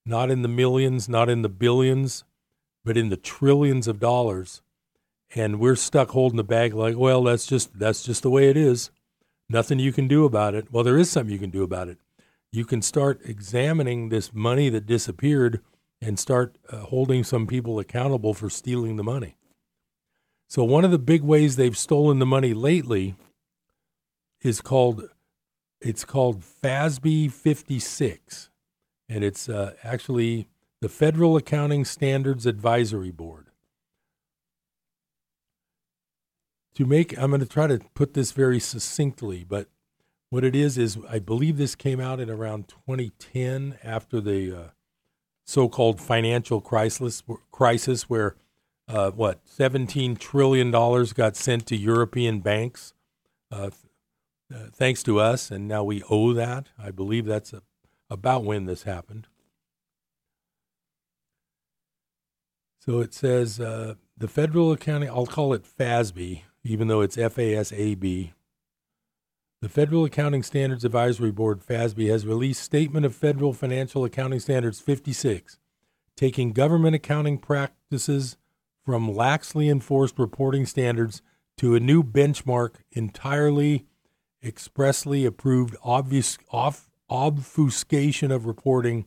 [0.05, 2.23] not in the millions, not in the billions,
[2.83, 4.61] but in the trillions of dollars.
[5.35, 8.57] And we're stuck holding the bag like, well, that's just that's just the way it
[8.57, 8.89] is.
[9.47, 10.71] Nothing you can do about it.
[10.71, 11.97] Well, there is something you can do about it.
[12.51, 15.61] You can start examining this money that disappeared
[16.01, 19.35] and start uh, holding some people accountable for stealing the money.
[20.47, 23.15] So one of the big ways they've stolen the money lately
[24.41, 25.09] is called
[25.81, 28.49] it's called FASB 56
[29.07, 30.47] and it's uh, actually
[30.81, 33.48] the Federal Accounting Standards Advisory Board.
[36.79, 39.67] To make I'm going to try to put this very succinctly, but
[40.29, 44.67] what it is is I believe this came out in around 2010 after the uh,
[45.45, 47.21] so-called financial crisis,
[47.51, 48.37] crisis where
[48.87, 52.93] uh, what 17 trillion dollars got sent to European banks,
[53.51, 53.71] uh,
[54.49, 56.67] uh, thanks to us, and now we owe that.
[56.81, 57.61] I believe that's a,
[58.09, 59.27] about when this happened.
[62.79, 65.09] So it says uh, the federal accounting.
[65.09, 68.33] I'll call it FASB, even though it's F A S A B.
[69.61, 74.79] The Federal Accounting Standards Advisory Board, FASB, has released Statement of Federal Financial Accounting Standards
[74.79, 75.59] 56,
[76.15, 78.37] taking government accounting practices
[78.85, 81.21] from laxly enforced reporting standards
[81.57, 83.85] to a new benchmark entirely
[84.41, 89.05] expressly approved obvious off, obfuscation of reporting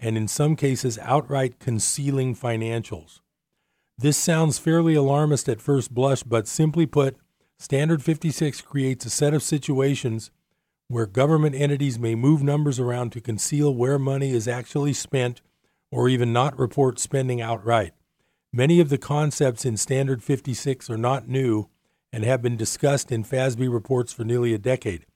[0.00, 3.20] and in some cases outright concealing financials.
[3.96, 7.16] This sounds fairly alarmist at first blush, but simply put,
[7.58, 10.30] Standard 56 creates a set of situations
[10.88, 15.40] where government entities may move numbers around to conceal where money is actually spent
[15.90, 17.92] or even not report spending outright.
[18.52, 21.68] Many of the concepts in Standard 56 are not new
[22.12, 25.06] and have been discussed in FASB reports for nearly a decade.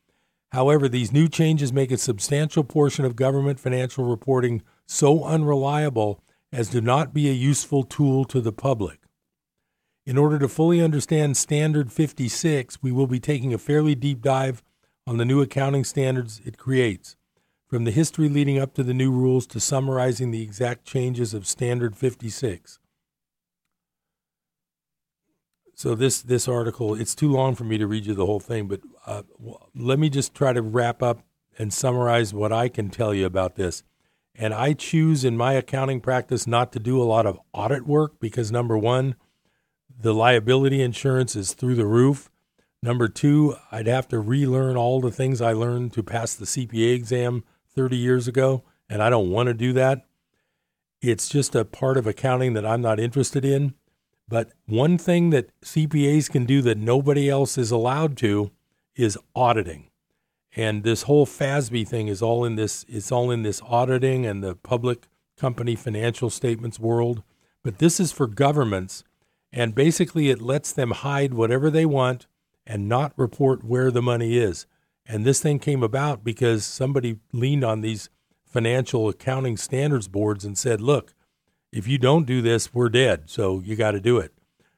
[0.53, 6.23] However, these new changes make a substantial portion of government financial reporting so unreliable
[6.53, 9.01] as to not be a useful tool to the public.
[10.07, 14.63] In order to fully understand Standard 56, we will be taking a fairly deep dive
[15.07, 17.17] on the new accounting standards it creates,
[17.67, 21.47] from the history leading up to the new rules to summarizing the exact changes of
[21.47, 22.79] Standard 56.
[25.75, 28.67] So this this article, it's too long for me to read you the whole thing,
[28.67, 29.23] but uh,
[29.77, 31.21] let me just try to wrap up
[31.57, 33.85] and summarize what I can tell you about this.
[34.41, 38.21] And I choose in my accounting practice not to do a lot of audit work
[38.21, 39.17] because number one,
[40.01, 42.31] the liability insurance is through the roof.
[42.81, 46.95] Number two, I'd have to relearn all the things I learned to pass the CPA
[46.95, 47.43] exam
[47.75, 50.07] 30 years ago, and I don't want to do that.
[51.03, 53.75] It's just a part of accounting that I'm not interested in.
[54.29, 58.53] But one thing that CPAs can do that nobody else is allowed to
[58.95, 59.91] is auditing.
[60.57, 64.43] And this whole FASB thing is all in this it's all in this auditing and
[64.43, 67.23] the public company financial statements world.
[67.63, 69.05] But this is for governments
[69.53, 72.27] and basically, it lets them hide whatever they want
[72.67, 74.67] and not report where the money is.
[75.07, 78.11] And this thing came about because somebody leaned on these
[78.45, 81.15] financial accounting standards boards and said, look,
[81.73, 83.31] if you don't do this, we're dead.
[83.31, 84.33] So you got to do it.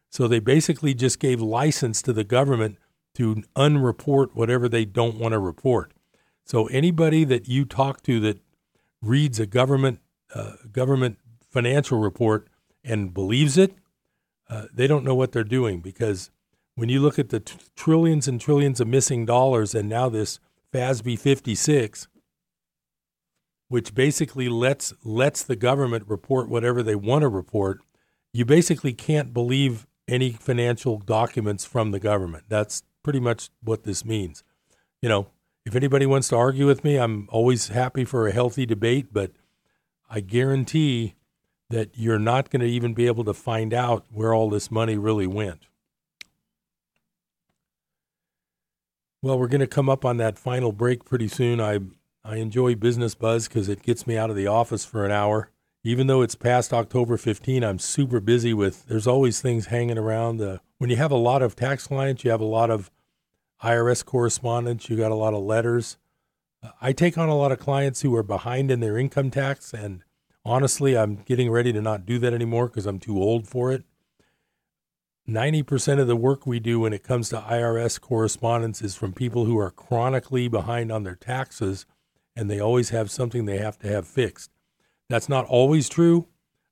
[0.09, 2.79] So they basically just gave license to the government
[3.15, 5.93] to unreport whatever they don't want to report.
[6.45, 8.41] So anybody that you talk to that
[9.03, 10.01] reads a government
[10.35, 11.19] uh, government
[11.51, 12.49] financial report
[12.85, 13.75] and believes it
[14.51, 16.31] uh, they don't know what they're doing because
[16.75, 20.41] when you look at the t- trillions and trillions of missing dollars and now this
[20.75, 22.09] FASB 56,
[23.69, 27.81] which basically lets lets the government report whatever they want to report,
[28.33, 32.45] you basically can't believe any financial documents from the government.
[32.49, 34.43] That's pretty much what this means.
[35.03, 35.29] You know,
[35.65, 39.33] if anybody wants to argue with me, I'm always happy for a healthy debate, but
[40.09, 41.15] I guarantee
[41.69, 44.97] that you're not going to even be able to find out where all this money
[44.97, 45.67] really went.
[49.23, 51.61] Well, we're going to come up on that final break pretty soon.
[51.61, 51.81] I
[52.25, 55.51] I enjoy Business Buzz because it gets me out of the office for an hour.
[55.83, 58.87] Even though it's past October 15, I'm super busy with.
[58.87, 60.41] There's always things hanging around.
[60.41, 62.91] Uh, when you have a lot of tax clients, you have a lot of
[63.63, 64.91] IRS correspondence.
[64.91, 65.97] You got a lot of letters.
[66.63, 69.73] Uh, I take on a lot of clients who are behind in their income tax,
[69.73, 70.03] and
[70.45, 73.85] honestly, I'm getting ready to not do that anymore because I'm too old for it.
[75.27, 79.47] 90% of the work we do when it comes to IRS correspondence is from people
[79.47, 81.87] who are chronically behind on their taxes
[82.35, 84.51] and they always have something they have to have fixed.
[85.11, 86.29] That's not always true.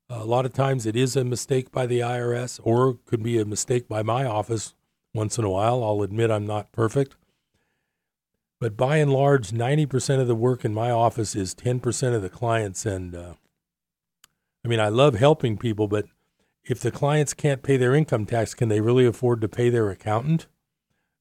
[0.09, 3.45] A lot of times it is a mistake by the IRS or could be a
[3.45, 4.73] mistake by my office
[5.13, 5.83] once in a while.
[5.83, 7.17] I'll admit I'm not perfect.
[8.61, 12.29] But by and large, 90% of the work in my office is 10% of the
[12.29, 12.85] clients.
[12.85, 13.33] And uh,
[14.63, 16.05] I mean, I love helping people, but
[16.63, 19.89] if the clients can't pay their income tax, can they really afford to pay their
[19.89, 20.47] accountant?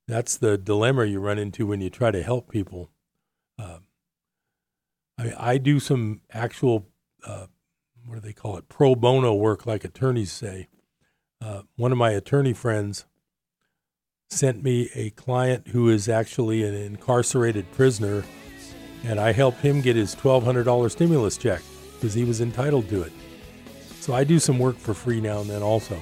[0.06, 2.90] That's the dilemma you run into when you try to help people.
[3.58, 3.78] Uh,
[5.18, 6.86] I, I do some actual,
[7.26, 7.46] uh,
[8.06, 10.68] what do they call it, pro bono work, like attorneys say.
[11.40, 13.06] Uh, one of my attorney friends
[14.30, 18.24] sent me a client who is actually an incarcerated prisoner,
[19.04, 21.62] and I helped him get his $1,200 stimulus check
[21.94, 23.12] because he was entitled to it.
[24.00, 26.00] So I do some work for free now and then also.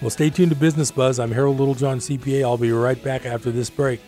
[0.00, 1.18] Well, stay tuned to Business Buzz.
[1.18, 2.42] I'm Harold Littlejohn, CPA.
[2.42, 4.00] I'll be right back after this break.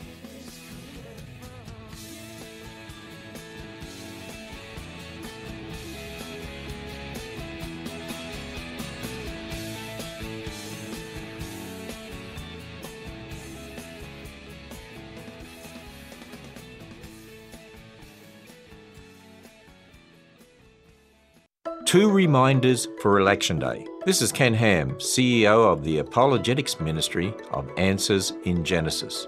[21.90, 23.84] Two reminders for Election Day.
[24.06, 29.26] This is Ken Ham, CEO of the Apologetics Ministry of Answers in Genesis.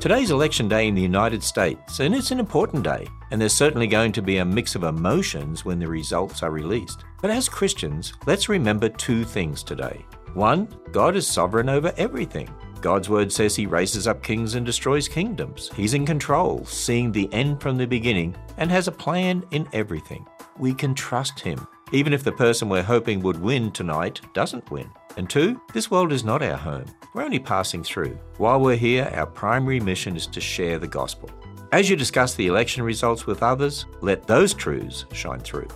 [0.00, 3.86] Today's election day in the United States, and it's an important day, and there's certainly
[3.86, 7.04] going to be a mix of emotions when the results are released.
[7.22, 10.04] But as Christians, let's remember two things today.
[10.34, 12.52] One, God is sovereign over everything.
[12.80, 15.70] God's word says he raises up kings and destroys kingdoms.
[15.76, 20.26] He's in control, seeing the end from the beginning, and has a plan in everything
[20.58, 24.90] we can trust Him, even if the person we're hoping would win tonight doesn't win.
[25.16, 26.86] And two, this world is not our home.
[27.14, 28.18] We're only passing through.
[28.36, 31.30] While we're here, our primary mission is to share the gospel.
[31.72, 35.68] As you discuss the election results with others, let those truths shine through.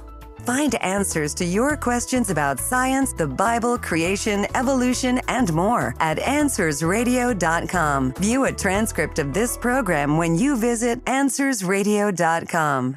[0.46, 8.14] Find answers to your questions about science, the Bible, creation, evolution, and more at AnswersRadio.com.
[8.14, 12.96] View a transcript of this program when you visit AnswersRadio.com.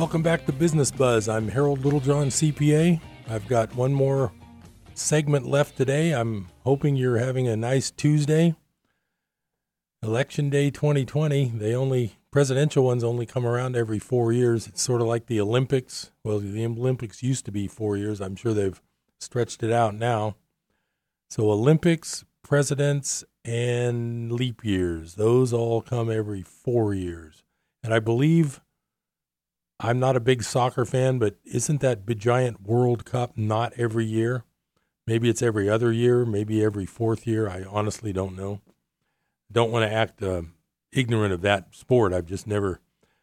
[0.00, 1.28] Welcome back to Business Buzz.
[1.28, 3.02] I'm Harold Littlejohn, CPA.
[3.28, 4.32] I've got one more
[4.94, 6.12] segment left today.
[6.12, 8.54] I'm hoping you're having a nice Tuesday.
[10.02, 14.66] Election Day 2020, they only presidential ones only come around every 4 years.
[14.66, 16.10] It's sort of like the Olympics.
[16.24, 18.22] Well, the Olympics used to be 4 years.
[18.22, 18.80] I'm sure they've
[19.20, 20.34] stretched it out now.
[21.28, 27.44] So Olympics, presidents and leap years, those all come every 4 years.
[27.84, 28.62] And I believe
[29.82, 34.44] I'm not a big soccer fan, but isn't that giant World Cup not every year?
[35.06, 37.48] Maybe it's every other year, maybe every fourth year.
[37.48, 38.60] I honestly don't know.
[39.50, 40.42] Don't want to act uh,
[40.92, 42.12] ignorant of that sport.
[42.12, 42.80] I've just never.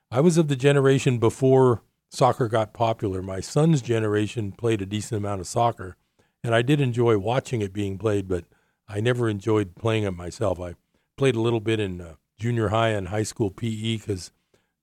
[0.10, 3.22] I was of the generation before soccer got popular.
[3.22, 5.96] My son's generation played a decent amount of soccer,
[6.44, 8.46] and I did enjoy watching it being played, but
[8.88, 10.60] I never enjoyed playing it myself.
[10.60, 10.74] I
[11.18, 14.32] played a little bit in uh, junior high and high school PE because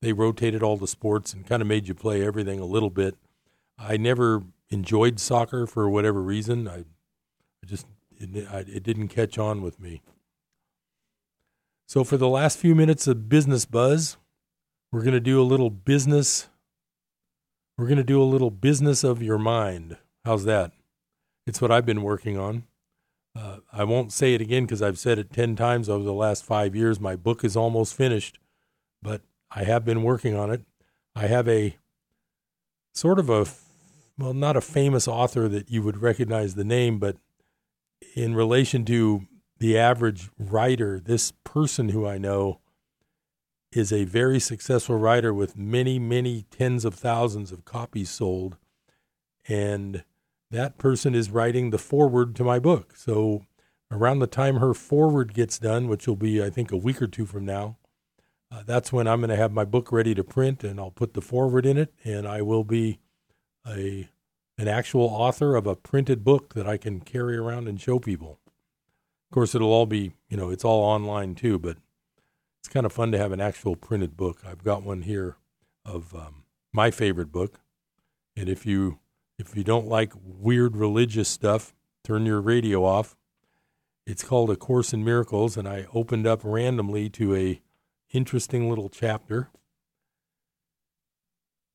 [0.05, 3.16] they rotated all the sports and kind of made you play everything a little bit.
[3.78, 6.68] I never enjoyed soccer for whatever reason.
[6.68, 7.86] I, I just
[8.16, 10.02] it, I, it didn't catch on with me.
[11.86, 14.16] So for the last few minutes of business buzz,
[14.90, 16.48] we're going to do a little business
[17.76, 19.96] we're going to do a little business of your mind.
[20.24, 20.72] How's that?
[21.46, 22.64] It's what I've been working on.
[23.36, 26.44] Uh, I won't say it again because I've said it 10 times over the last
[26.44, 27.00] five years.
[27.00, 28.38] My book is almost finished,
[29.02, 29.22] but
[29.55, 30.62] I have been working on it.
[31.14, 31.76] I have a
[32.92, 33.46] sort of a,
[34.18, 37.16] well, not a famous author that you would recognize the name, but
[38.14, 39.22] in relation to
[39.59, 42.61] the average writer, this person who I know
[43.72, 48.57] is a very successful writer with many, many tens of thousands of copies sold.
[49.48, 50.05] And
[50.50, 52.96] that person is writing the foreword to my book.
[52.96, 53.46] So
[53.90, 57.07] around the time her foreword gets done, which will be, I think, a week or
[57.07, 57.76] two from now,
[58.55, 61.14] uh, that's when I'm going to have my book ready to print and I'll put
[61.14, 63.00] the foreword in it and I will be
[63.66, 64.09] a
[64.57, 68.38] an actual author of a printed book that I can carry around and show people.
[69.28, 71.78] Of course, it'll all be, you know, it's all online too, but
[72.61, 74.42] it's kind of fun to have an actual printed book.
[74.46, 75.38] I've got one here
[75.84, 77.59] of um, my favorite book.
[78.36, 79.00] And if you
[79.38, 81.74] if you don't like weird religious stuff,
[82.05, 83.16] turn your radio off.
[84.07, 87.61] It's called A Course in Miracles, and I opened up randomly to a
[88.14, 89.50] interesting little chapter.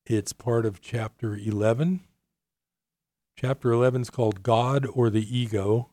[0.06, 2.00] It's part of chapter 11.
[3.36, 5.90] Chapter 11 is called God or the Ego,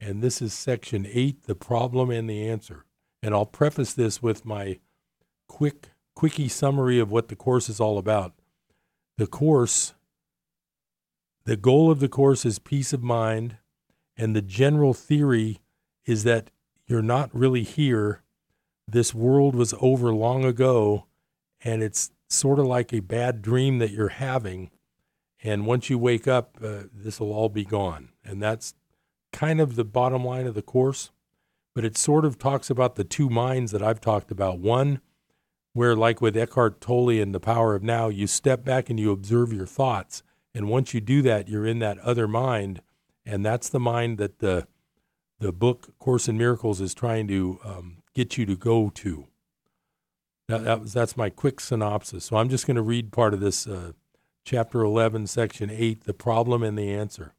[0.00, 2.84] and this is section 8, the problem and the answer.
[3.22, 4.78] And I'll preface this with my
[5.48, 8.34] quick quickie summary of what the course is all about.
[9.18, 9.94] The course
[11.44, 13.56] the goal of the course is peace of mind,
[14.18, 15.60] and the general theory
[16.04, 16.50] is that
[16.86, 18.22] you're not really here.
[18.90, 21.06] This world was over long ago,
[21.62, 24.70] and it's sort of like a bad dream that you're having.
[25.42, 28.10] And once you wake up, uh, this will all be gone.
[28.24, 28.74] And that's
[29.32, 31.10] kind of the bottom line of the course.
[31.74, 34.58] But it sort of talks about the two minds that I've talked about.
[34.58, 35.00] One,
[35.74, 39.12] where, like with Eckhart Tolle and The Power of Now, you step back and you
[39.12, 40.22] observe your thoughts
[40.54, 42.82] and once you do that, you're in that other mind,
[43.24, 44.66] and that's the mind that the
[45.38, 49.26] the book Course in Miracles is trying to um, get you to go to.
[50.48, 52.24] That, that was, that's my quick synopsis.
[52.24, 53.92] So I'm just going to read part of this uh,
[54.44, 57.34] chapter 11, section 8, the problem and the answer.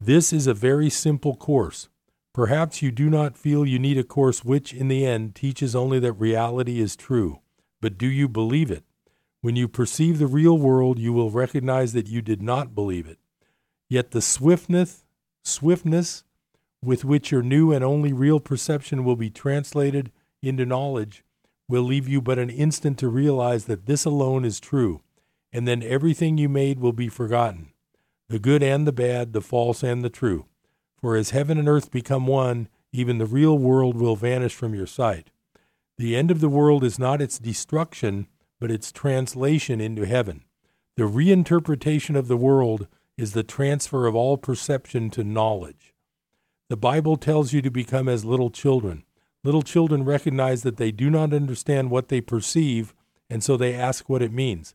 [0.00, 1.88] This is a very simple course.
[2.34, 6.00] Perhaps you do not feel you need a course which, in the end, teaches only
[6.00, 7.40] that reality is true.
[7.80, 8.84] But do you believe it?
[9.42, 13.18] When you perceive the real world, you will recognize that you did not believe it.
[13.88, 15.04] Yet the swiftness,
[15.44, 16.24] swiftness
[16.82, 20.10] with which your new and only real perception will be translated
[20.42, 21.24] into knowledge
[21.68, 25.00] will leave you but an instant to realize that this alone is true,
[25.52, 27.68] and then everything you made will be forgotten
[28.28, 30.46] the good and the bad, the false and the true.
[30.96, 34.86] For as heaven and earth become one, even the real world will vanish from your
[34.86, 35.30] sight.
[35.98, 38.28] The end of the world is not its destruction,
[38.58, 40.44] but its translation into heaven.
[40.96, 42.86] The reinterpretation of the world
[43.18, 45.91] is the transfer of all perception to knowledge.
[46.72, 49.04] The Bible tells you to become as little children.
[49.44, 52.94] Little children recognize that they do not understand what they perceive,
[53.28, 54.74] and so they ask what it means.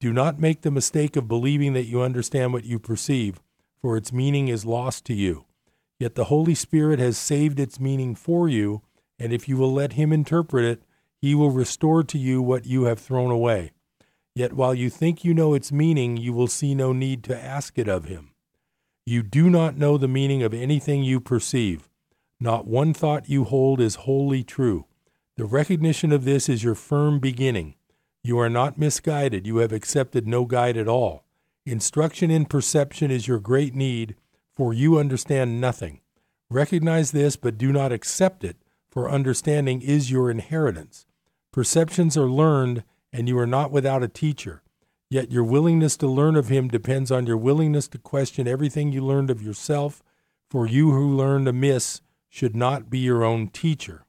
[0.00, 3.40] Do not make the mistake of believing that you understand what you perceive,
[3.80, 5.44] for its meaning is lost to you.
[6.00, 8.82] Yet the Holy Spirit has saved its meaning for you,
[9.16, 10.82] and if you will let Him interpret it,
[11.22, 13.70] he will restore to you what you have thrown away.
[14.34, 17.78] Yet while you think you know its meaning, you will see no need to ask
[17.78, 18.32] it of him.
[19.08, 21.88] You do not know the meaning of anything you perceive.
[22.38, 24.84] Not one thought you hold is wholly true.
[25.38, 27.76] The recognition of this is your firm beginning.
[28.22, 29.46] You are not misguided.
[29.46, 31.24] You have accepted no guide at all.
[31.64, 34.14] Instruction in perception is your great need,
[34.54, 36.02] for you understand nothing.
[36.50, 38.58] Recognize this, but do not accept it,
[38.90, 41.06] for understanding is your inheritance.
[41.50, 44.60] Perceptions are learned, and you are not without a teacher.
[45.10, 49.04] Yet your willingness to learn of him depends on your willingness to question everything you
[49.04, 50.02] learned of yourself,
[50.50, 54.04] for you who learned amiss should not be your own teacher.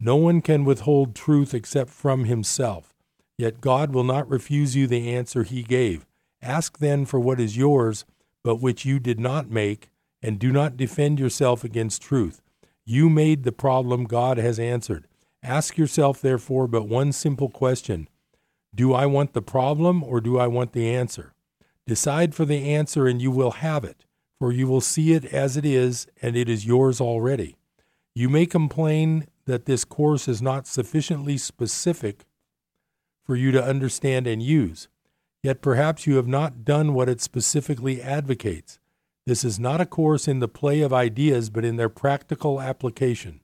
[0.00, 2.94] No one can withhold truth except from himself.
[3.36, 6.04] Yet God will not refuse you the answer he gave.
[6.42, 8.04] Ask then for what is yours,
[8.42, 9.90] but which you did not make,
[10.20, 12.42] and do not defend yourself against truth.
[12.84, 15.06] You made the problem God has answered.
[15.42, 18.08] Ask yourself, therefore, but one simple question
[18.74, 21.34] Do I want the problem or do I want the answer?
[21.86, 24.04] Decide for the answer and you will have it,
[24.38, 27.56] for you will see it as it is, and it is yours already.
[28.14, 32.26] You may complain that this course is not sufficiently specific
[33.24, 34.88] for you to understand and use,
[35.42, 38.78] yet perhaps you have not done what it specifically advocates.
[39.26, 43.40] This is not a course in the play of ideas, but in their practical application.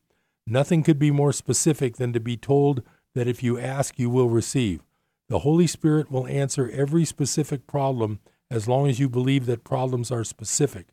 [0.47, 2.83] Nothing could be more specific than to be told
[3.15, 4.83] that if you ask, you will receive.
[5.29, 8.21] The Holy Spirit will answer every specific problem
[8.51, 10.89] as long as you believe that problems are specific.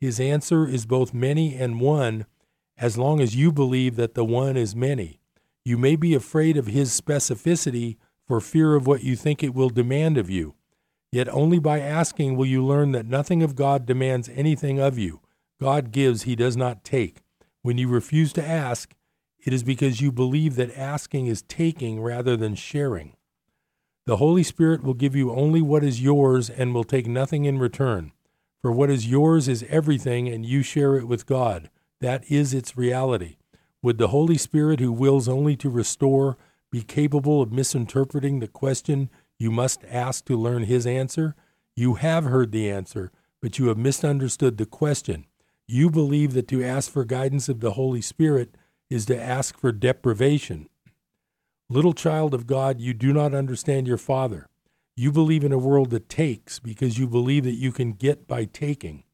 [0.00, 2.26] His answer is both many and one
[2.76, 5.20] as long as you believe that the one is many.
[5.64, 9.70] You may be afraid of his specificity for fear of what you think it will
[9.70, 10.54] demand of you.
[11.10, 15.20] Yet only by asking will you learn that nothing of God demands anything of you.
[15.60, 17.22] God gives, he does not take.
[17.62, 18.94] When you refuse to ask,
[19.44, 23.14] it is because you believe that asking is taking rather than sharing.
[24.08, 27.58] The Holy Spirit will give you only what is yours and will take nothing in
[27.58, 28.12] return.
[28.62, 31.68] For what is yours is everything, and you share it with God.
[32.00, 33.36] That is its reality.
[33.82, 36.38] Would the Holy Spirit, who wills only to restore,
[36.70, 41.34] be capable of misinterpreting the question you must ask to learn His answer?
[41.76, 45.26] You have heard the answer, but you have misunderstood the question.
[45.66, 48.54] You believe that to ask for guidance of the Holy Spirit
[48.88, 50.70] is to ask for deprivation.
[51.70, 54.48] Little child of God, you do not understand your Father.
[54.96, 58.46] You believe in a world that takes because you believe that you can get by
[58.46, 59.04] taking.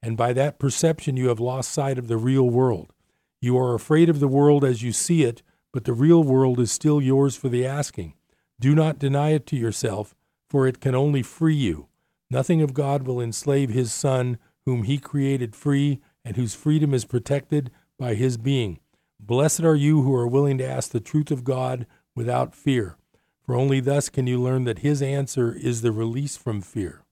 [0.00, 2.92] And by that perception, you have lost sight of the real world.
[3.40, 5.42] You are afraid of the world as you see it,
[5.72, 8.14] but the real world is still yours for the asking.
[8.60, 10.14] Do not deny it to yourself,
[10.48, 11.88] for it can only free you.
[12.30, 17.04] Nothing of God will enslave his Son, whom he created free, and whose freedom is
[17.04, 18.78] protected by his being.
[19.18, 22.96] Blessed are you who are willing to ask the truth of God without fear,
[23.42, 27.04] for only thus can you learn that his answer is the release from fear.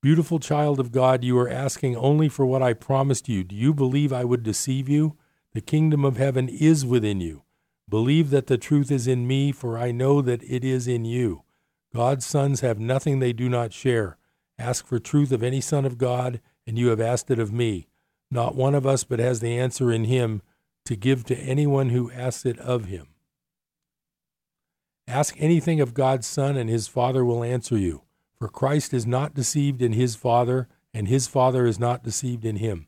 [0.00, 3.42] Beautiful child of God, you are asking only for what I promised you.
[3.42, 5.16] Do you believe I would deceive you?
[5.54, 7.42] The kingdom of heaven is within you.
[7.88, 11.42] Believe that the truth is in me, for I know that it is in you.
[11.92, 14.18] God's sons have nothing they do not share.
[14.58, 17.88] Ask for truth of any son of God, and you have asked it of me.
[18.30, 20.42] Not one of us but has the answer in him
[20.88, 23.08] to give to anyone who asks it of him.
[25.06, 28.04] Ask anything of God's Son, and his Father will answer you.
[28.38, 32.56] For Christ is not deceived in his Father, and his Father is not deceived in
[32.56, 32.86] him.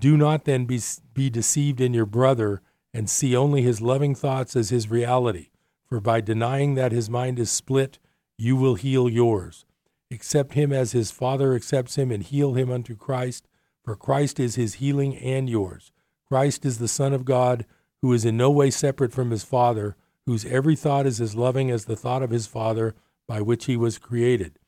[0.00, 0.80] Do not then be,
[1.14, 2.60] be deceived in your brother,
[2.92, 5.50] and see only his loving thoughts as his reality.
[5.86, 8.00] For by denying that his mind is split,
[8.36, 9.64] you will heal yours.
[10.10, 13.46] Accept him as his Father accepts him, and heal him unto Christ,
[13.84, 15.92] for Christ is his healing and yours.
[16.30, 17.64] Christ is the Son of God,
[18.02, 21.70] who is in no way separate from his Father, whose every thought is as loving
[21.70, 22.94] as the thought of his Father
[23.26, 24.58] by which he was created.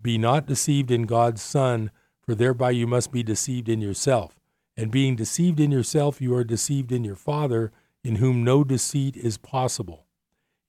[0.00, 1.90] Be not deceived in God's Son,
[2.22, 4.40] for thereby you must be deceived in yourself.
[4.76, 7.70] And being deceived in yourself, you are deceived in your Father,
[8.02, 10.06] in whom no deceit is possible.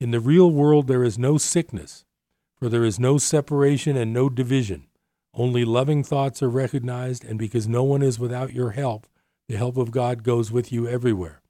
[0.02, 2.04] In the real world there is no sickness,
[2.58, 4.88] for there is no separation and no division.
[5.34, 9.08] Only loving thoughts are recognized, and because no one is without your help,
[9.52, 11.42] the help of God goes with you everywhere.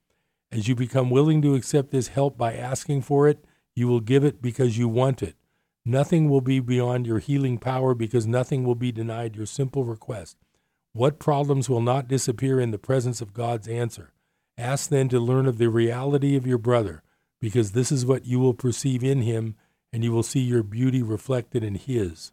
[0.50, 3.44] As you become willing to accept this help by asking for it,
[3.76, 5.36] you will give it because you want it.
[5.84, 10.36] Nothing will be beyond your healing power because nothing will be denied your simple request.
[10.92, 14.12] What problems will not disappear in the presence of God's answer?
[14.58, 17.04] Ask then to learn of the reality of your brother,
[17.40, 19.54] because this is what you will perceive in him,
[19.92, 22.32] and you will see your beauty reflected in his.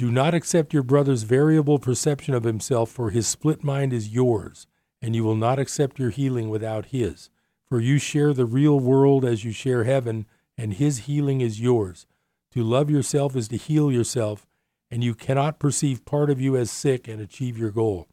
[0.00, 4.66] Do not accept your brother's variable perception of himself, for his split mind is yours,
[5.02, 7.28] and you will not accept your healing without his.
[7.68, 10.24] For you share the real world as you share heaven,
[10.56, 12.06] and his healing is yours.
[12.52, 14.46] To love yourself is to heal yourself,
[14.90, 18.08] and you cannot perceive part of you as sick and achieve your goal.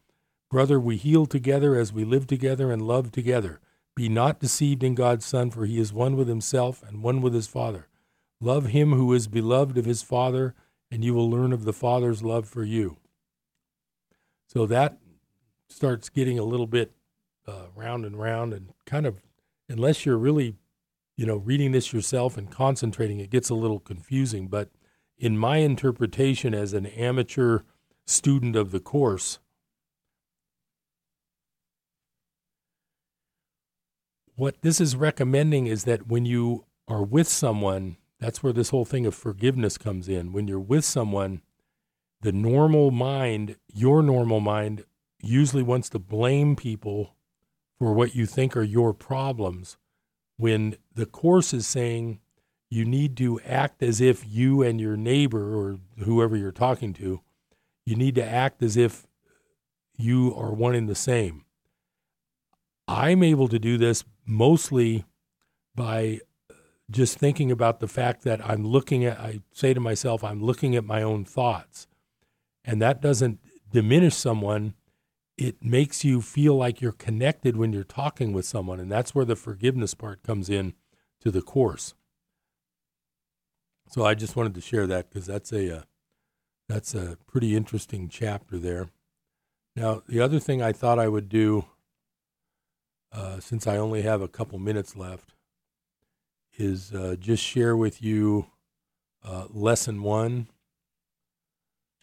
[0.51, 3.61] Brother, we heal together as we live together and love together.
[3.95, 7.33] Be not deceived in God's Son, for he is one with himself and one with
[7.33, 7.87] his Father.
[8.41, 10.53] Love him who is beloved of his Father
[10.89, 12.97] and you will learn of the Father's love for you.
[14.47, 14.97] So that
[15.67, 16.91] starts getting a little bit
[17.47, 19.21] uh, round and round, and kind of,
[19.69, 20.55] unless you're really,
[21.15, 24.47] you know, reading this yourself and concentrating, it gets a little confusing.
[24.47, 24.69] But
[25.17, 27.61] in my interpretation as an amateur
[28.05, 29.39] student of the course,
[34.35, 38.85] what this is recommending is that when you are with someone that's where this whole
[38.85, 40.33] thing of forgiveness comes in.
[40.33, 41.41] When you're with someone,
[42.21, 44.85] the normal mind, your normal mind,
[45.21, 47.15] usually wants to blame people
[47.77, 49.77] for what you think are your problems
[50.37, 52.19] when the course is saying
[52.69, 57.21] you need to act as if you and your neighbor or whoever you're talking to,
[57.85, 59.07] you need to act as if
[59.97, 61.43] you are one and the same.
[62.87, 65.05] I'm able to do this mostly
[65.75, 66.21] by
[66.89, 70.75] just thinking about the fact that I'm looking at, I say to myself, I'm looking
[70.75, 71.87] at my own thoughts.
[72.63, 73.39] And that doesn't
[73.71, 74.73] diminish someone.
[75.37, 78.79] It makes you feel like you're connected when you're talking with someone.
[78.79, 80.73] And that's where the forgiveness part comes in
[81.21, 81.93] to the course.
[83.89, 85.81] So I just wanted to share that because that's a uh,
[86.67, 88.89] that's a pretty interesting chapter there.
[89.75, 91.65] Now, the other thing I thought I would do,
[93.13, 95.33] uh, since I only have a couple minutes left,
[96.57, 98.47] is uh, just share with you
[99.23, 100.47] uh, lesson one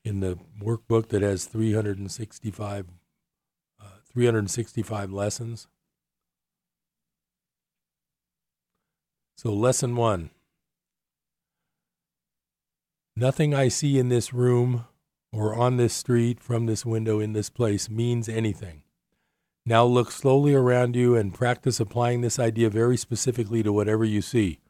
[0.05, 2.87] in the workbook that has 365,
[3.81, 5.67] uh, 365 lessons.
[9.37, 10.31] So, lesson one
[13.17, 14.87] Nothing I see in this room
[15.33, 18.84] or on this street from this window in this place means anything.
[19.67, 24.21] Now look slowly around you and practice applying this idea very specifically to whatever you
[24.21, 24.61] see.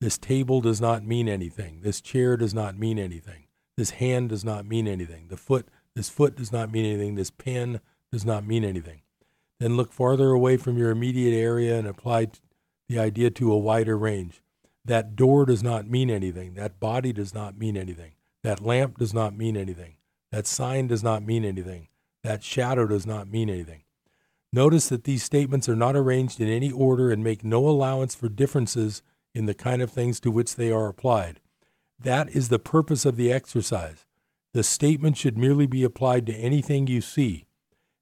[0.00, 1.80] This table does not mean anything.
[1.80, 3.46] This chair does not mean anything.
[3.76, 5.28] This hand does not mean anything.
[5.28, 7.16] The foot, this foot does not mean anything.
[7.16, 7.80] This pen
[8.12, 9.02] does not mean anything.
[9.58, 12.28] Then look farther away from your immediate area and apply
[12.88, 14.42] the idea to a wider range.
[14.84, 16.54] That door does not mean anything.
[16.54, 18.12] That body does not mean anything.
[18.44, 19.96] That lamp does not mean anything.
[20.30, 21.88] That sign does not mean anything.
[22.22, 23.82] That shadow does not mean anything.
[24.52, 28.28] Notice that these statements are not arranged in any order and make no allowance for
[28.28, 29.02] differences
[29.34, 31.40] in the kind of things to which they are applied.
[31.98, 34.06] That is the purpose of the exercise.
[34.54, 37.46] The statement should merely be applied to anything you see.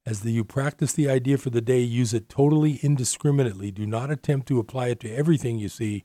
[0.05, 3.71] As the, you practice the idea for the day, use it totally indiscriminately.
[3.71, 6.03] Do not attempt to apply it to everything you see,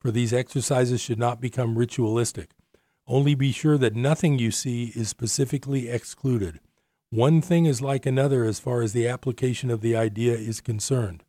[0.00, 2.50] for these exercises should not become ritualistic.
[3.06, 6.60] Only be sure that nothing you see is specifically excluded.
[7.12, 11.24] One thing is like another as far as the application of the idea is concerned.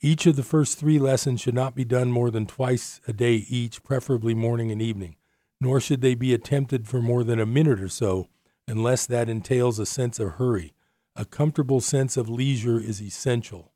[0.00, 3.44] Each of the first three lessons should not be done more than twice a day
[3.50, 5.16] each, preferably morning and evening,
[5.60, 8.28] nor should they be attempted for more than a minute or so,
[8.66, 10.72] unless that entails a sense of hurry.
[11.14, 13.74] A comfortable sense of leisure is essential.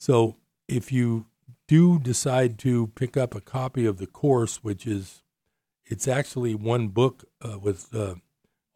[0.00, 0.34] So,
[0.66, 1.26] if you
[1.68, 5.22] do decide to pick up a copy of the course, which is
[5.86, 8.16] it's actually one book uh, with uh,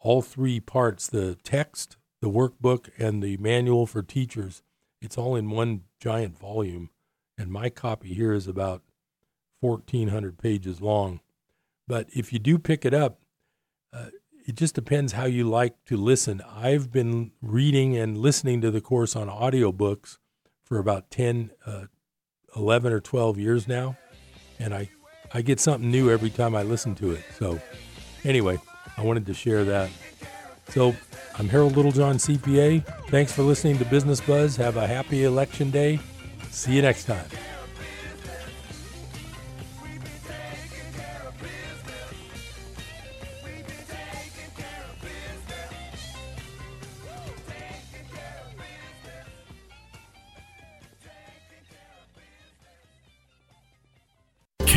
[0.01, 4.62] all three parts the text, the workbook, and the manual for teachers.
[5.01, 6.90] It's all in one giant volume.
[7.36, 8.82] And my copy here is about
[9.61, 11.20] 1,400 pages long.
[11.86, 13.20] But if you do pick it up,
[13.92, 14.07] uh,
[14.46, 16.42] it just depends how you like to listen.
[16.49, 20.18] I've been reading and listening to the course on audiobooks
[20.64, 21.84] for about 10, uh,
[22.57, 23.96] 11 or 12 years now.
[24.59, 24.90] And I
[25.32, 27.22] I get something new every time I listen to it.
[27.38, 27.61] So,
[28.24, 28.59] anyway,
[28.99, 29.90] I wanted to share that.
[30.70, 30.94] So,
[31.38, 32.84] I'm Harold Littlejohn, CPA.
[33.11, 34.57] Thanks for listening to Business Buzz.
[34.57, 36.01] Have a happy election day.
[36.51, 37.24] See you next time.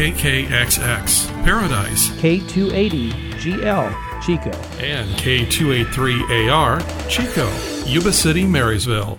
[0.01, 7.51] KKXX Paradise, K280GL Chico, and K283AR Chico,
[7.86, 9.17] Yuba City, Marysville.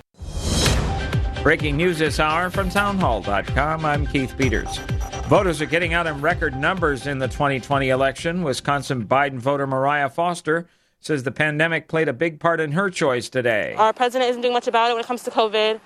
[1.43, 3.85] Breaking news this hour from townhall.com.
[3.85, 4.79] I'm Keith Peters.
[5.27, 8.43] Voters are getting out in record numbers in the 2020 election.
[8.43, 10.69] Wisconsin Biden voter Mariah Foster
[11.01, 13.75] says the pandemic played a big part in her choice today.
[13.77, 15.81] Our president isn't doing much about it when it comes to COVID.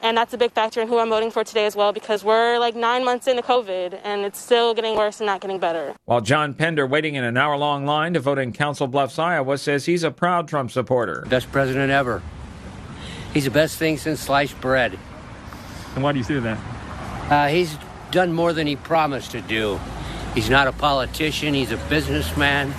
[0.00, 2.58] And that's a big factor in who I'm voting for today as well because we're
[2.58, 5.94] like nine months into COVID and it's still getting worse and not getting better.
[6.04, 9.58] While John Pender, waiting in an hour long line to vote in Council Bluffs, Iowa,
[9.58, 11.24] says he's a proud Trump supporter.
[11.28, 12.22] Best president ever.
[13.34, 14.98] He's the best thing since sliced bread.
[15.94, 16.58] And why do you say that?
[17.30, 17.76] Uh, he's
[18.10, 19.80] done more than he promised to do.
[20.34, 22.72] He's not a politician, he's a businessman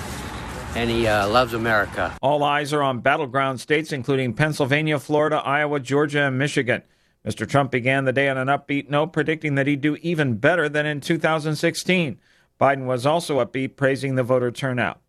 [0.76, 2.15] and he uh, loves America.
[2.22, 6.84] All eyes are on battleground states, including Pennsylvania, Florida, Iowa, Georgia, and Michigan.
[7.26, 7.47] Mr.
[7.47, 10.86] Trump began the day on an upbeat note, predicting that he'd do even better than
[10.86, 12.20] in 2016.
[12.59, 15.01] Biden was also upbeat, praising the voter turnout.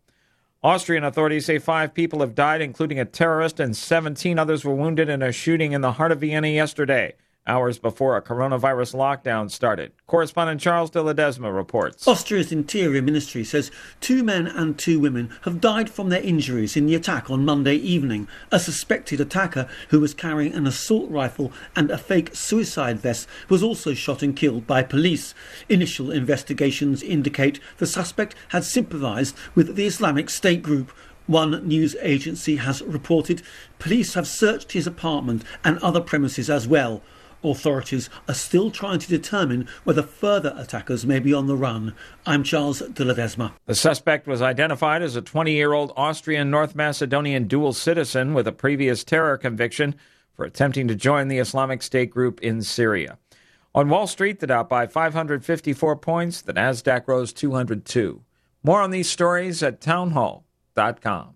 [0.63, 5.09] Austrian authorities say five people have died, including a terrorist, and 17 others were wounded
[5.09, 7.13] in a shooting in the heart of Vienna yesterday
[7.47, 9.91] hours before a coronavirus lockdown started.
[10.05, 12.07] Correspondent Charles de Ledesma reports.
[12.07, 16.85] Austria's Interior Ministry says two men and two women have died from their injuries in
[16.85, 18.27] the attack on Monday evening.
[18.51, 23.63] A suspected attacker who was carrying an assault rifle and a fake suicide vest was
[23.63, 25.33] also shot and killed by police.
[25.67, 30.91] Initial investigations indicate the suspect had sympathized with the Islamic State group.
[31.25, 33.41] One news agency has reported
[33.79, 37.01] police have searched his apartment and other premises as well.
[37.43, 41.95] Authorities are still trying to determine whether further attackers may be on the run.
[42.25, 43.53] I'm Charles de Ledesma.
[43.65, 48.47] The suspect was identified as a 20 year old Austrian North Macedonian dual citizen with
[48.47, 49.95] a previous terror conviction
[50.35, 53.17] for attempting to join the Islamic State group in Syria.
[53.73, 58.21] On Wall Street, the Dow by 554 points, the Nasdaq rose 202.
[58.63, 61.35] More on these stories at townhall.com.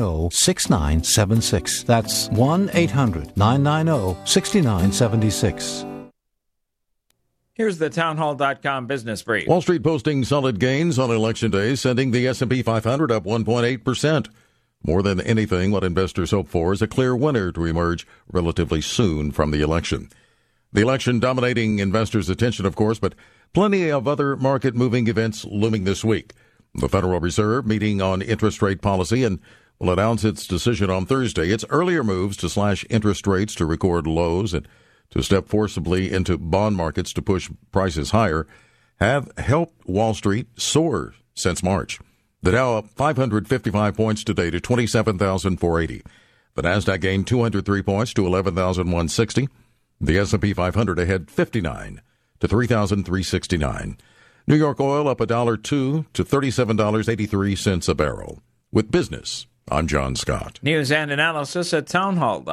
[0.01, 1.83] 990 6976.
[1.83, 5.85] That's 1 800 990 6976.
[7.53, 9.47] Here's the townhall.com business brief.
[9.47, 14.29] Wall Street posting solid gains on election day, sending the S&P 500 up 1.8%.
[14.83, 19.31] More than anything, what investors hope for is a clear winner to emerge relatively soon
[19.31, 20.09] from the election.
[20.73, 23.13] The election dominating investors' attention, of course, but
[23.53, 26.33] plenty of other market moving events looming this week.
[26.73, 29.39] The Federal Reserve meeting on interest rate policy and
[29.81, 31.49] will announce its decision on Thursday.
[31.49, 34.67] Its earlier moves to slash interest rates to record lows and
[35.09, 38.45] to step forcibly into bond markets to push prices higher
[38.99, 41.99] have helped Wall Street soar since March.
[42.43, 46.03] The Dow up 555 points today to 27,480.
[46.53, 49.49] The Nasdaq gained 203 points to 11,160.
[49.99, 52.01] The S&P 500 ahead 59
[52.39, 53.97] to 3,369.
[54.45, 58.43] New York oil up a dollar two to $37.83 a barrel.
[58.71, 60.59] With business, I'm John Scott.
[60.61, 62.51] News and analysis at townhall.com.